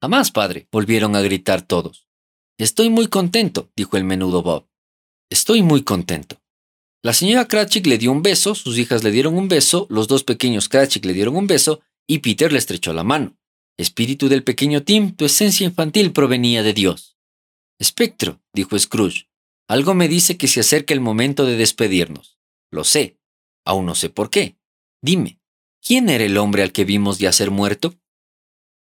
Jamás, 0.00 0.30
padre, 0.30 0.66
volvieron 0.72 1.14
a 1.14 1.20
gritar 1.20 1.62
todos. 1.62 2.08
Estoy 2.58 2.90
muy 2.90 3.08
contento, 3.08 3.70
dijo 3.76 3.96
el 3.96 4.04
menudo 4.04 4.42
Bob. 4.42 4.69
Estoy 5.30 5.62
muy 5.62 5.84
contento. 5.84 6.42
La 7.02 7.12
señora 7.12 7.46
Cratchit 7.46 7.86
le 7.86 7.98
dio 7.98 8.10
un 8.10 8.20
beso, 8.20 8.56
sus 8.56 8.76
hijas 8.78 9.04
le 9.04 9.12
dieron 9.12 9.38
un 9.38 9.46
beso, 9.46 9.86
los 9.88 10.08
dos 10.08 10.24
pequeños 10.24 10.68
Cratchit 10.68 11.04
le 11.04 11.12
dieron 11.12 11.36
un 11.36 11.46
beso 11.46 11.80
y 12.08 12.18
Peter 12.18 12.52
le 12.52 12.58
estrechó 12.58 12.92
la 12.92 13.04
mano. 13.04 13.38
Espíritu 13.78 14.28
del 14.28 14.42
pequeño 14.42 14.82
Tim, 14.82 15.14
tu 15.14 15.24
esencia 15.24 15.64
infantil 15.64 16.12
provenía 16.12 16.64
de 16.64 16.74
Dios. 16.74 17.16
Espectro, 17.78 18.42
dijo 18.52 18.76
Scrooge, 18.76 19.28
algo 19.68 19.94
me 19.94 20.08
dice 20.08 20.36
que 20.36 20.48
se 20.48 20.60
acerca 20.60 20.94
el 20.94 21.00
momento 21.00 21.46
de 21.46 21.56
despedirnos. 21.56 22.38
Lo 22.72 22.82
sé. 22.82 23.16
Aún 23.64 23.86
no 23.86 23.94
sé 23.94 24.10
por 24.10 24.30
qué. 24.30 24.56
Dime, 25.00 25.38
¿quién 25.80 26.08
era 26.08 26.24
el 26.24 26.36
hombre 26.38 26.64
al 26.64 26.72
que 26.72 26.84
vimos 26.84 27.20
ya 27.20 27.30
ser 27.30 27.52
muerto? 27.52 27.94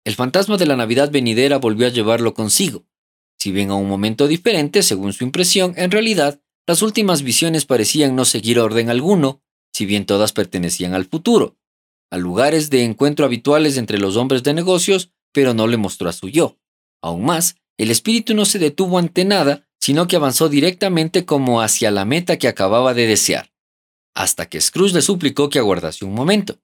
El 0.03 0.15
fantasma 0.15 0.57
de 0.57 0.65
la 0.65 0.75
Navidad 0.75 1.11
venidera 1.11 1.59
volvió 1.59 1.85
a 1.85 1.91
llevarlo 1.91 2.33
consigo. 2.33 2.87
Si 3.41 3.51
bien 3.51 3.71
a 3.71 3.73
un 3.73 3.89
momento 3.89 4.27
diferente, 4.27 4.83
según 4.83 5.13
su 5.13 5.23
impresión, 5.23 5.73
en 5.75 5.89
realidad, 5.89 6.39
las 6.67 6.83
últimas 6.83 7.23
visiones 7.23 7.65
parecían 7.65 8.15
no 8.15 8.23
seguir 8.23 8.59
orden 8.59 8.91
alguno, 8.91 9.41
si 9.73 9.87
bien 9.87 10.05
todas 10.05 10.31
pertenecían 10.31 10.93
al 10.93 11.05
futuro, 11.05 11.57
a 12.11 12.19
lugares 12.19 12.69
de 12.69 12.83
encuentro 12.83 13.25
habituales 13.25 13.77
entre 13.77 13.97
los 13.97 14.15
hombres 14.15 14.43
de 14.43 14.53
negocios, 14.53 15.09
pero 15.33 15.55
no 15.55 15.65
le 15.65 15.77
mostró 15.77 16.07
a 16.07 16.13
su 16.13 16.29
yo. 16.29 16.59
Aún 17.01 17.25
más, 17.25 17.55
el 17.79 17.89
espíritu 17.89 18.35
no 18.35 18.45
se 18.45 18.59
detuvo 18.59 18.99
ante 18.99 19.25
nada, 19.25 19.67
sino 19.79 20.07
que 20.07 20.17
avanzó 20.17 20.47
directamente 20.47 21.25
como 21.25 21.63
hacia 21.63 21.89
la 21.89 22.05
meta 22.05 22.37
que 22.37 22.47
acababa 22.47 22.93
de 22.93 23.07
desear, 23.07 23.51
hasta 24.13 24.49
que 24.49 24.61
Scrooge 24.61 24.93
le 24.93 25.01
suplicó 25.01 25.49
que 25.49 25.57
aguardase 25.57 26.05
un 26.05 26.13
momento. 26.13 26.59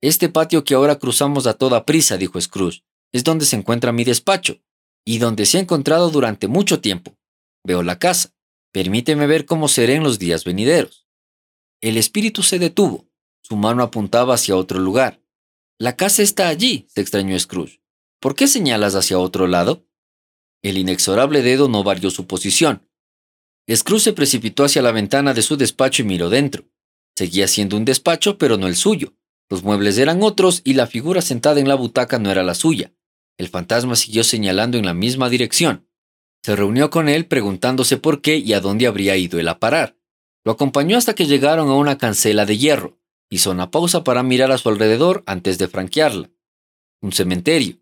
Este 0.00 0.28
patio 0.28 0.62
que 0.62 0.74
ahora 0.74 1.00
cruzamos 1.00 1.48
a 1.48 1.54
toda 1.54 1.84
prisa, 1.84 2.16
dijo 2.16 2.40
Scrooge, 2.40 2.84
es 3.12 3.24
donde 3.24 3.44
se 3.44 3.56
encuentra 3.56 3.90
mi 3.90 4.04
despacho, 4.04 4.60
y 5.06 5.18
donde 5.18 5.46
se 5.46 5.56
ha 5.56 5.60
encontrado 5.60 6.10
durante 6.10 6.48
mucho 6.48 6.80
tiempo. 6.80 7.16
Veo 7.64 7.82
la 7.82 7.98
casa. 7.98 8.34
Permíteme 8.72 9.26
ver 9.26 9.46
cómo 9.46 9.68
seré 9.68 9.94
en 9.94 10.02
los 10.02 10.18
días 10.18 10.44
venideros. 10.44 11.06
El 11.80 11.96
espíritu 11.96 12.42
se 12.42 12.58
detuvo. 12.58 13.08
Su 13.40 13.56
mano 13.56 13.82
apuntaba 13.82 14.34
hacia 14.34 14.56
otro 14.56 14.80
lugar. 14.80 15.22
La 15.78 15.96
casa 15.96 16.22
está 16.22 16.48
allí, 16.48 16.86
se 16.88 17.00
extrañó 17.00 17.38
Scrooge. 17.38 17.80
¿Por 18.20 18.34
qué 18.34 18.48
señalas 18.48 18.94
hacia 18.96 19.18
otro 19.18 19.46
lado? 19.46 19.86
El 20.62 20.76
inexorable 20.78 21.42
dedo 21.42 21.68
no 21.68 21.84
varió 21.84 22.10
su 22.10 22.26
posición. 22.26 22.88
Scrooge 23.72 24.04
se 24.04 24.12
precipitó 24.12 24.64
hacia 24.64 24.82
la 24.82 24.90
ventana 24.90 25.34
de 25.34 25.42
su 25.42 25.56
despacho 25.56 26.02
y 26.02 26.06
miró 26.06 26.28
dentro. 26.28 26.64
Seguía 27.16 27.46
siendo 27.46 27.76
un 27.76 27.84
despacho, 27.84 28.38
pero 28.38 28.56
no 28.56 28.66
el 28.66 28.74
suyo. 28.74 29.14
Los 29.48 29.62
muebles 29.62 29.98
eran 29.98 30.22
otros 30.22 30.62
y 30.64 30.74
la 30.74 30.88
figura 30.88 31.22
sentada 31.22 31.60
en 31.60 31.68
la 31.68 31.76
butaca 31.76 32.18
no 32.18 32.32
era 32.32 32.42
la 32.42 32.54
suya. 32.54 32.92
El 33.38 33.48
fantasma 33.48 33.96
siguió 33.96 34.24
señalando 34.24 34.78
en 34.78 34.86
la 34.86 34.94
misma 34.94 35.28
dirección. 35.28 35.88
Se 36.42 36.56
reunió 36.56 36.90
con 36.90 37.08
él 37.08 37.26
preguntándose 37.26 37.96
por 37.96 38.22
qué 38.22 38.36
y 38.38 38.52
a 38.52 38.60
dónde 38.60 38.86
habría 38.86 39.16
ido 39.16 39.38
él 39.38 39.48
a 39.48 39.58
parar. 39.58 39.96
Lo 40.44 40.52
acompañó 40.52 40.96
hasta 40.96 41.14
que 41.14 41.26
llegaron 41.26 41.68
a 41.68 41.74
una 41.74 41.98
cancela 41.98 42.46
de 42.46 42.56
hierro. 42.56 42.98
Hizo 43.28 43.50
una 43.50 43.70
pausa 43.70 44.04
para 44.04 44.22
mirar 44.22 44.52
a 44.52 44.58
su 44.58 44.68
alrededor 44.68 45.24
antes 45.26 45.58
de 45.58 45.68
franquearla. 45.68 46.30
Un 47.02 47.12
cementerio. 47.12 47.78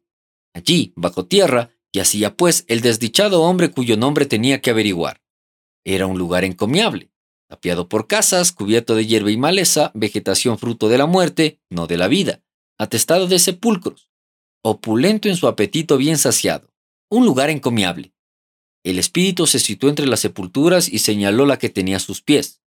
Allí, 0.54 0.92
bajo 0.96 1.26
tierra, 1.26 1.70
y 1.92 2.00
hacía 2.00 2.36
pues 2.36 2.64
el 2.68 2.80
desdichado 2.80 3.42
hombre 3.42 3.70
cuyo 3.70 3.96
nombre 3.96 4.26
tenía 4.26 4.60
que 4.60 4.70
averiguar. 4.70 5.22
Era 5.84 6.06
un 6.06 6.18
lugar 6.18 6.44
encomiable, 6.44 7.12
tapiado 7.48 7.88
por 7.88 8.08
casas, 8.08 8.50
cubierto 8.50 8.94
de 8.94 9.06
hierba 9.06 9.30
y 9.30 9.36
maleza, 9.36 9.92
vegetación 9.94 10.58
fruto 10.58 10.88
de 10.88 10.98
la 10.98 11.06
muerte, 11.06 11.60
no 11.70 11.86
de 11.86 11.98
la 11.98 12.08
vida, 12.08 12.42
atestado 12.78 13.28
de 13.28 13.38
sepulcros, 13.38 14.08
opulento 14.64 15.28
en 15.28 15.36
su 15.36 15.46
apetito 15.46 15.98
bien 15.98 16.16
saciado, 16.16 16.72
un 17.10 17.26
lugar 17.26 17.50
encomiable. 17.50 18.14
El 18.82 18.98
espíritu 18.98 19.46
se 19.46 19.58
situó 19.58 19.90
entre 19.90 20.06
las 20.06 20.20
sepulturas 20.20 20.88
y 20.88 21.00
señaló 21.00 21.44
la 21.44 21.58
que 21.58 21.68
tenía 21.68 21.98
a 21.98 22.00
sus 22.00 22.22
pies. 22.22 22.62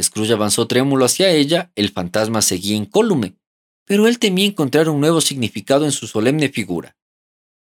Scrooge 0.00 0.32
avanzó 0.32 0.66
trémulo 0.66 1.06
hacia 1.06 1.30
ella, 1.30 1.72
el 1.74 1.90
fantasma 1.90 2.42
seguía 2.42 2.76
incólume, 2.76 3.38
pero 3.86 4.06
él 4.06 4.18
temía 4.18 4.44
encontrar 4.44 4.90
un 4.90 5.00
nuevo 5.00 5.22
significado 5.22 5.86
en 5.86 5.92
su 5.92 6.06
solemne 6.06 6.50
figura. 6.50 6.96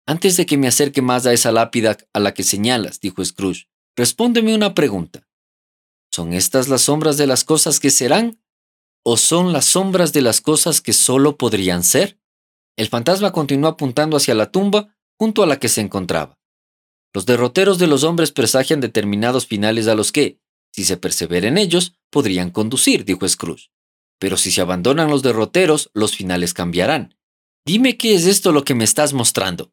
Antes 0.06 0.36
de 0.36 0.46
que 0.46 0.56
me 0.56 0.68
acerque 0.68 1.02
más 1.02 1.26
a 1.26 1.32
esa 1.32 1.50
lápida 1.50 1.96
a 2.12 2.20
la 2.20 2.34
que 2.34 2.44
señalas, 2.44 3.00
dijo 3.00 3.24
Scrooge, 3.24 3.68
respóndeme 3.96 4.54
una 4.54 4.74
pregunta. 4.74 5.28
¿Son 6.12 6.32
estas 6.34 6.68
las 6.68 6.82
sombras 6.82 7.16
de 7.16 7.26
las 7.26 7.42
cosas 7.42 7.80
que 7.80 7.90
serán? 7.90 8.40
¿O 9.04 9.16
son 9.16 9.52
las 9.52 9.64
sombras 9.64 10.12
de 10.12 10.22
las 10.22 10.40
cosas 10.40 10.80
que 10.80 10.92
solo 10.92 11.36
podrían 11.36 11.82
ser? 11.82 12.21
El 12.76 12.88
fantasma 12.88 13.32
continuó 13.32 13.70
apuntando 13.70 14.16
hacia 14.16 14.35
la 14.35 14.50
tumba 14.50 14.96
junto 15.18 15.42
a 15.42 15.46
la 15.46 15.58
que 15.58 15.68
se 15.68 15.80
encontraba. 15.80 16.38
Los 17.14 17.26
derroteros 17.26 17.78
de 17.78 17.87
los 17.87 18.04
hombres 18.04 18.32
presagian 18.32 18.80
determinados 18.80 19.46
finales 19.46 19.87
a 19.87 19.94
los 19.94 20.12
que, 20.12 20.38
si 20.72 20.85
se 20.85 20.96
persevera 20.96 21.48
en 21.48 21.58
ellos, 21.58 21.94
podrían 22.11 22.50
conducir, 22.50 23.04
dijo 23.04 23.28
Scrooge. 23.28 23.70
Pero 24.18 24.37
si 24.37 24.50
se 24.50 24.62
abandonan 24.62 25.11
los 25.11 25.22
derroteros, 25.22 25.90
los 25.92 26.16
finales 26.16 26.54
cambiarán. 26.54 27.14
Dime 27.66 27.98
qué 27.98 28.14
es 28.14 28.26
esto 28.26 28.52
lo 28.52 28.64
que 28.64 28.74
me 28.74 28.85
estás 28.85 29.12
mostrando. 29.12 29.72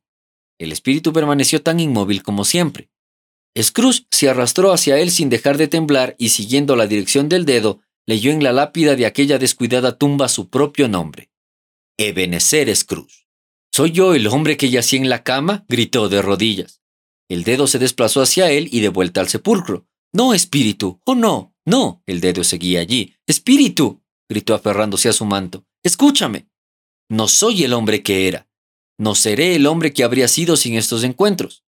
El 0.59 0.73
espíritu 0.73 1.13
permaneció 1.13 1.63
tan 1.63 1.79
inmóvil 1.79 2.21
como 2.21 2.43
siempre. 2.43 2.89
Scrooge 3.57 4.05
se 4.11 4.29
arrastró 4.29 4.73
hacia 4.73 4.99
él 4.99 5.09
sin 5.09 5.29
dejar 5.29 5.57
de 5.57 5.67
temblar 5.67 6.15
y 6.19 6.29
siguiendo 6.29 6.75
la 6.75 6.87
dirección 6.87 7.29
del 7.29 7.45
dedo, 7.45 7.79
leyó 8.05 8.31
en 8.31 8.43
la 8.43 8.51
lápida 8.51 8.95
de 8.95 9.05
aquella 9.05 9.37
descuidada 9.37 9.97
tumba 9.97 10.27
su 10.27 10.49
propio 10.49 10.87
nombre. 10.87 11.28
Ebenezer 11.99 12.73
Scrooge. 12.73 13.27
¿Soy 13.73 13.91
yo 13.91 14.15
el 14.15 14.27
hombre 14.27 14.55
que 14.55 14.69
yacía 14.69 15.01
en 15.01 15.09
la 15.09 15.23
cama? 15.23 15.65
gritó 15.67 16.07
de 16.07 16.21
rodillas. 16.21 16.81
El 17.29 17.43
dedo 17.43 17.67
se 17.67 17.77
desplazó 17.77 18.21
hacia 18.21 18.49
él 18.51 18.69
y 18.71 18.79
de 18.79 18.87
vuelta 18.87 19.19
al 19.19 19.27
sepulcro. 19.27 19.85
No, 20.13 20.33
espíritu. 20.33 21.01
Oh, 21.05 21.13
no. 21.13 21.53
No. 21.65 22.01
El 22.07 22.21
dedo 22.21 22.45
seguía 22.45 22.79
allí. 22.79 23.15
Espíritu. 23.27 24.01
gritó 24.29 24.55
aferrándose 24.55 25.09
a 25.09 25.13
su 25.13 25.25
manto. 25.25 25.65
Escúchame. 25.83 26.49
No 27.09 27.27
soy 27.27 27.63
el 27.63 27.73
hombre 27.73 28.01
que 28.01 28.29
era. 28.29 28.47
No 28.97 29.13
seré 29.13 29.55
el 29.55 29.67
hombre 29.67 29.91
que 29.91 30.05
habría 30.05 30.29
sido 30.29 30.55
sin 30.55 30.75
estos 30.75 31.03
encuentros. 31.03 31.65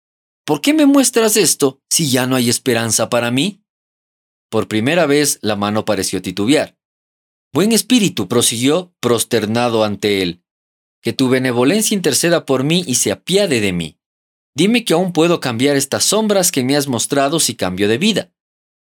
¿Por 0.45 0.61
qué 0.61 0.75
me 0.75 0.85
muestras 0.85 1.37
esto 1.37 1.81
si 1.89 2.09
ya 2.09 2.27
no 2.27 2.35
hay 2.35 2.49
esperanza 2.49 3.09
para 3.09 3.31
mí? 3.31 3.63
Por 4.49 4.67
primera 4.67 5.07
vez 5.07 5.39
la 5.41 5.55
mano 5.55 5.85
pareció 5.85 6.21
titubear. 6.21 6.78
Buen 7.51 7.71
espíritu, 7.71 8.27
prosiguió, 8.27 8.93
prosternado 8.99 9.83
ante 9.83 10.21
él. 10.21 10.43
Que 11.01 11.13
tu 11.13 11.29
benevolencia 11.29 11.95
interceda 11.95 12.45
por 12.45 12.63
mí 12.63 12.83
y 12.85 12.95
se 12.95 13.11
apiade 13.11 13.59
de 13.59 13.73
mí. 13.73 13.97
Dime 14.55 14.85
que 14.85 14.93
aún 14.93 15.13
puedo 15.13 15.39
cambiar 15.39 15.75
estas 15.75 16.03
sombras 16.03 16.51
que 16.51 16.63
me 16.63 16.75
has 16.75 16.87
mostrado 16.87 17.39
si 17.39 17.55
cambio 17.55 17.87
de 17.87 17.97
vida. 17.97 18.31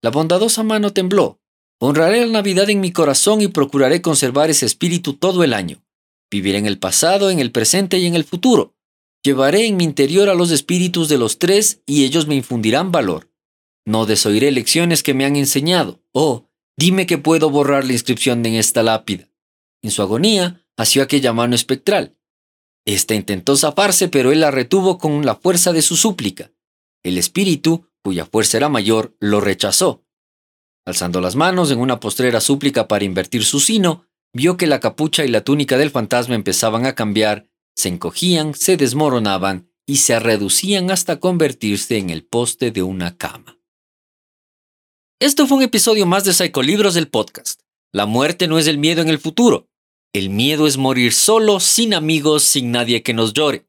La 0.01 0.09
bondadosa 0.09 0.63
mano 0.63 0.91
tembló. 0.91 1.39
Honraré 1.79 2.25
la 2.25 2.31
Navidad 2.31 2.69
en 2.71 2.79
mi 2.79 2.91
corazón 2.91 3.41
y 3.41 3.47
procuraré 3.47 4.01
conservar 4.01 4.49
ese 4.49 4.65
espíritu 4.65 5.13
todo 5.13 5.43
el 5.43 5.53
año. 5.53 5.83
Viviré 6.31 6.57
en 6.57 6.65
el 6.65 6.79
pasado, 6.79 7.29
en 7.29 7.39
el 7.39 7.51
presente 7.51 7.99
y 7.99 8.07
en 8.07 8.15
el 8.15 8.23
futuro. 8.23 8.75
Llevaré 9.23 9.67
en 9.67 9.77
mi 9.77 9.83
interior 9.83 10.29
a 10.29 10.33
los 10.33 10.49
espíritus 10.49 11.09
de 11.09 11.19
los 11.19 11.37
tres 11.37 11.81
y 11.85 12.05
ellos 12.05 12.25
me 12.25 12.35
infundirán 12.35 12.91
valor. 12.91 13.29
No 13.85 14.05
desoiré 14.07 14.51
lecciones 14.51 15.03
que 15.03 15.13
me 15.13 15.25
han 15.25 15.35
enseñado. 15.35 16.01
Oh, 16.11 16.49
dime 16.77 17.05
que 17.05 17.17
puedo 17.17 17.49
borrar 17.49 17.85
la 17.85 17.93
inscripción 17.93 18.45
en 18.45 18.55
esta 18.55 18.83
lápida. 18.83 19.29
En 19.81 19.91
su 19.91 20.01
agonía, 20.01 20.65
asió 20.77 21.03
aquella 21.03 21.33
mano 21.33 21.55
espectral. 21.55 22.17
Esta 22.85 23.15
intentó 23.15 23.57
zafarse, 23.57 24.07
pero 24.07 24.31
él 24.31 24.39
la 24.39 24.51
retuvo 24.51 24.97
con 24.97 25.25
la 25.25 25.35
fuerza 25.35 25.73
de 25.73 25.81
su 25.81 25.97
súplica. 25.97 26.51
El 27.03 27.17
espíritu, 27.17 27.89
cuya 28.01 28.25
fuerza 28.25 28.57
era 28.57 28.69
mayor, 28.69 29.15
lo 29.19 29.41
rechazó. 29.41 30.05
Alzando 30.85 31.19
las 31.19 31.35
manos 31.35 31.71
en 31.71 31.79
una 31.79 31.99
postrera 31.99 32.39
súplica 32.39 32.87
para 32.87 33.03
invertir 33.03 33.43
su 33.43 33.59
sino, 33.59 34.07
vio 34.33 34.55
que 34.55 34.67
la 34.67 34.79
capucha 34.79 35.25
y 35.25 35.27
la 35.27 35.41
túnica 35.41 35.77
del 35.77 35.91
fantasma 35.91 36.35
empezaban 36.35 36.85
a 36.85 36.95
cambiar 36.95 37.49
se 37.77 37.89
encogían, 37.89 38.55
se 38.55 38.75
desmoronaban 38.75 39.69
y 39.85 39.97
se 39.97 40.19
reducían 40.19 40.89
hasta 40.89 41.19
convertirse 41.19 41.97
en 41.97 42.09
el 42.09 42.25
poste 42.25 42.71
de 42.71 42.81
una 42.81 43.17
cama. 43.17 43.56
Esto 45.19 45.47
fue 45.47 45.57
un 45.57 45.63
episodio 45.63 46.05
más 46.05 46.25
de 46.25 46.33
Psicolibros 46.33 46.93
del 46.93 47.07
podcast. 47.07 47.61
La 47.91 48.05
muerte 48.05 48.47
no 48.47 48.59
es 48.59 48.67
el 48.67 48.77
miedo 48.77 49.01
en 49.01 49.09
el 49.09 49.17
futuro. 49.17 49.67
El 50.13 50.29
miedo 50.29 50.67
es 50.67 50.77
morir 50.77 51.11
solo, 51.11 51.59
sin 51.59 51.95
amigos, 51.95 52.43
sin 52.43 52.69
nadie 52.69 53.01
que 53.01 53.15
nos 53.15 53.33
llore, 53.33 53.65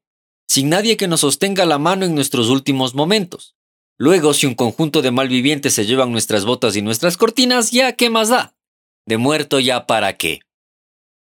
sin 0.47 0.69
nadie 0.69 0.99
que 0.99 1.09
nos 1.09 1.21
sostenga 1.21 1.65
la 1.65 1.79
mano 1.79 2.05
en 2.05 2.15
nuestros 2.15 2.51
últimos 2.51 2.95
momentos. 2.95 3.57
Luego, 3.97 4.35
si 4.35 4.45
un 4.45 4.55
conjunto 4.55 5.01
de 5.01 5.11
malvivientes 5.11 5.73
se 5.73 5.87
llevan 5.87 6.13
nuestras 6.13 6.45
botas 6.45 6.77
y 6.77 6.83
nuestras 6.83 7.17
cortinas, 7.17 7.71
ya 7.71 7.93
qué 7.93 8.11
más 8.11 8.29
da. 8.29 8.55
De 9.07 9.17
muerto 9.17 9.59
ya 9.59 9.87
para 9.87 10.19
qué. 10.19 10.41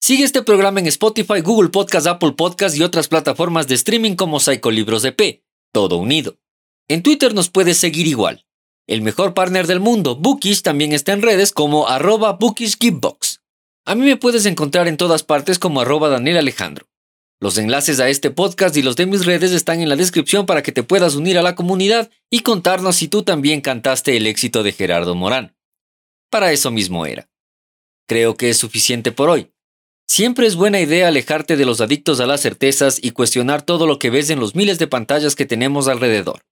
Sigue 0.02 0.24
este 0.24 0.42
programa 0.42 0.80
en 0.80 0.88
Spotify, 0.88 1.40
Google 1.40 1.68
Podcast, 1.68 2.08
Apple 2.08 2.32
Podcast 2.32 2.76
y 2.76 2.82
otras 2.82 3.06
plataformas 3.06 3.68
de 3.68 3.76
streaming 3.76 4.16
como 4.16 4.40
Psicolibros 4.40 5.04
EP, 5.04 5.44
todo 5.72 5.98
unido. 5.98 6.36
En 6.88 7.04
Twitter 7.04 7.32
nos 7.32 7.48
puedes 7.48 7.78
seguir 7.78 8.08
igual. 8.08 8.45
El 8.88 9.02
mejor 9.02 9.34
partner 9.34 9.66
del 9.66 9.80
mundo, 9.80 10.14
Bookish, 10.14 10.62
también 10.62 10.92
está 10.92 11.12
en 11.12 11.22
redes 11.22 11.52
como 11.52 11.88
arroba 11.88 12.34
bookishgivebox. 12.34 13.40
A 13.84 13.96
mí 13.96 14.04
me 14.04 14.16
puedes 14.16 14.46
encontrar 14.46 14.86
en 14.86 14.96
todas 14.96 15.24
partes 15.24 15.58
como 15.58 15.80
arroba 15.80 16.08
Daniel 16.08 16.36
Alejandro. 16.36 16.86
Los 17.40 17.58
enlaces 17.58 17.98
a 17.98 18.08
este 18.08 18.30
podcast 18.30 18.76
y 18.76 18.82
los 18.82 18.94
de 18.94 19.06
mis 19.06 19.26
redes 19.26 19.50
están 19.50 19.80
en 19.80 19.88
la 19.88 19.96
descripción 19.96 20.46
para 20.46 20.62
que 20.62 20.70
te 20.70 20.84
puedas 20.84 21.16
unir 21.16 21.36
a 21.36 21.42
la 21.42 21.56
comunidad 21.56 22.10
y 22.30 22.40
contarnos 22.40 22.94
si 22.94 23.08
tú 23.08 23.24
también 23.24 23.60
cantaste 23.60 24.16
el 24.16 24.28
éxito 24.28 24.62
de 24.62 24.70
Gerardo 24.70 25.16
Morán. 25.16 25.56
Para 26.30 26.52
eso 26.52 26.70
mismo 26.70 27.06
era. 27.06 27.28
Creo 28.06 28.36
que 28.36 28.50
es 28.50 28.56
suficiente 28.56 29.10
por 29.10 29.28
hoy. 29.28 29.50
Siempre 30.08 30.46
es 30.46 30.54
buena 30.54 30.80
idea 30.80 31.08
alejarte 31.08 31.56
de 31.56 31.66
los 31.66 31.80
adictos 31.80 32.20
a 32.20 32.26
las 32.26 32.40
certezas 32.40 33.00
y 33.02 33.10
cuestionar 33.10 33.62
todo 33.62 33.88
lo 33.88 33.98
que 33.98 34.10
ves 34.10 34.30
en 34.30 34.38
los 34.38 34.54
miles 34.54 34.78
de 34.78 34.86
pantallas 34.86 35.34
que 35.34 35.44
tenemos 35.44 35.88
alrededor. 35.88 36.45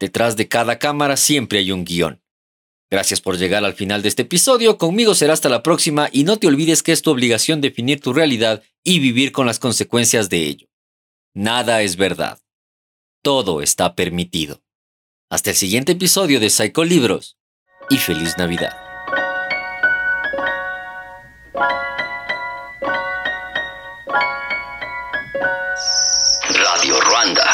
Detrás 0.00 0.36
de 0.36 0.48
cada 0.48 0.78
cámara 0.78 1.16
siempre 1.16 1.60
hay 1.60 1.72
un 1.72 1.84
guion. 1.84 2.20
Gracias 2.90 3.20
por 3.20 3.38
llegar 3.38 3.64
al 3.64 3.74
final 3.74 4.02
de 4.02 4.08
este 4.08 4.22
episodio, 4.22 4.78
conmigo 4.78 5.14
será 5.14 5.32
hasta 5.32 5.48
la 5.48 5.62
próxima 5.62 6.08
y 6.12 6.24
no 6.24 6.36
te 6.36 6.46
olvides 6.46 6.82
que 6.82 6.92
es 6.92 7.02
tu 7.02 7.10
obligación 7.10 7.60
definir 7.60 8.00
tu 8.00 8.12
realidad 8.12 8.62
y 8.84 8.98
vivir 8.98 9.32
con 9.32 9.46
las 9.46 9.58
consecuencias 9.58 10.28
de 10.28 10.42
ello. 10.42 10.68
Nada 11.34 11.82
es 11.82 11.96
verdad. 11.96 12.40
Todo 13.22 13.62
está 13.62 13.94
permitido. 13.94 14.62
Hasta 15.30 15.50
el 15.50 15.56
siguiente 15.56 15.92
episodio 15.92 16.38
de 16.38 16.50
Psycho 16.50 16.84
Libros 16.84 17.36
y 17.90 17.96
feliz 17.96 18.36
Navidad. 18.38 18.76
Radio 26.50 27.00
Ruanda. 27.00 27.53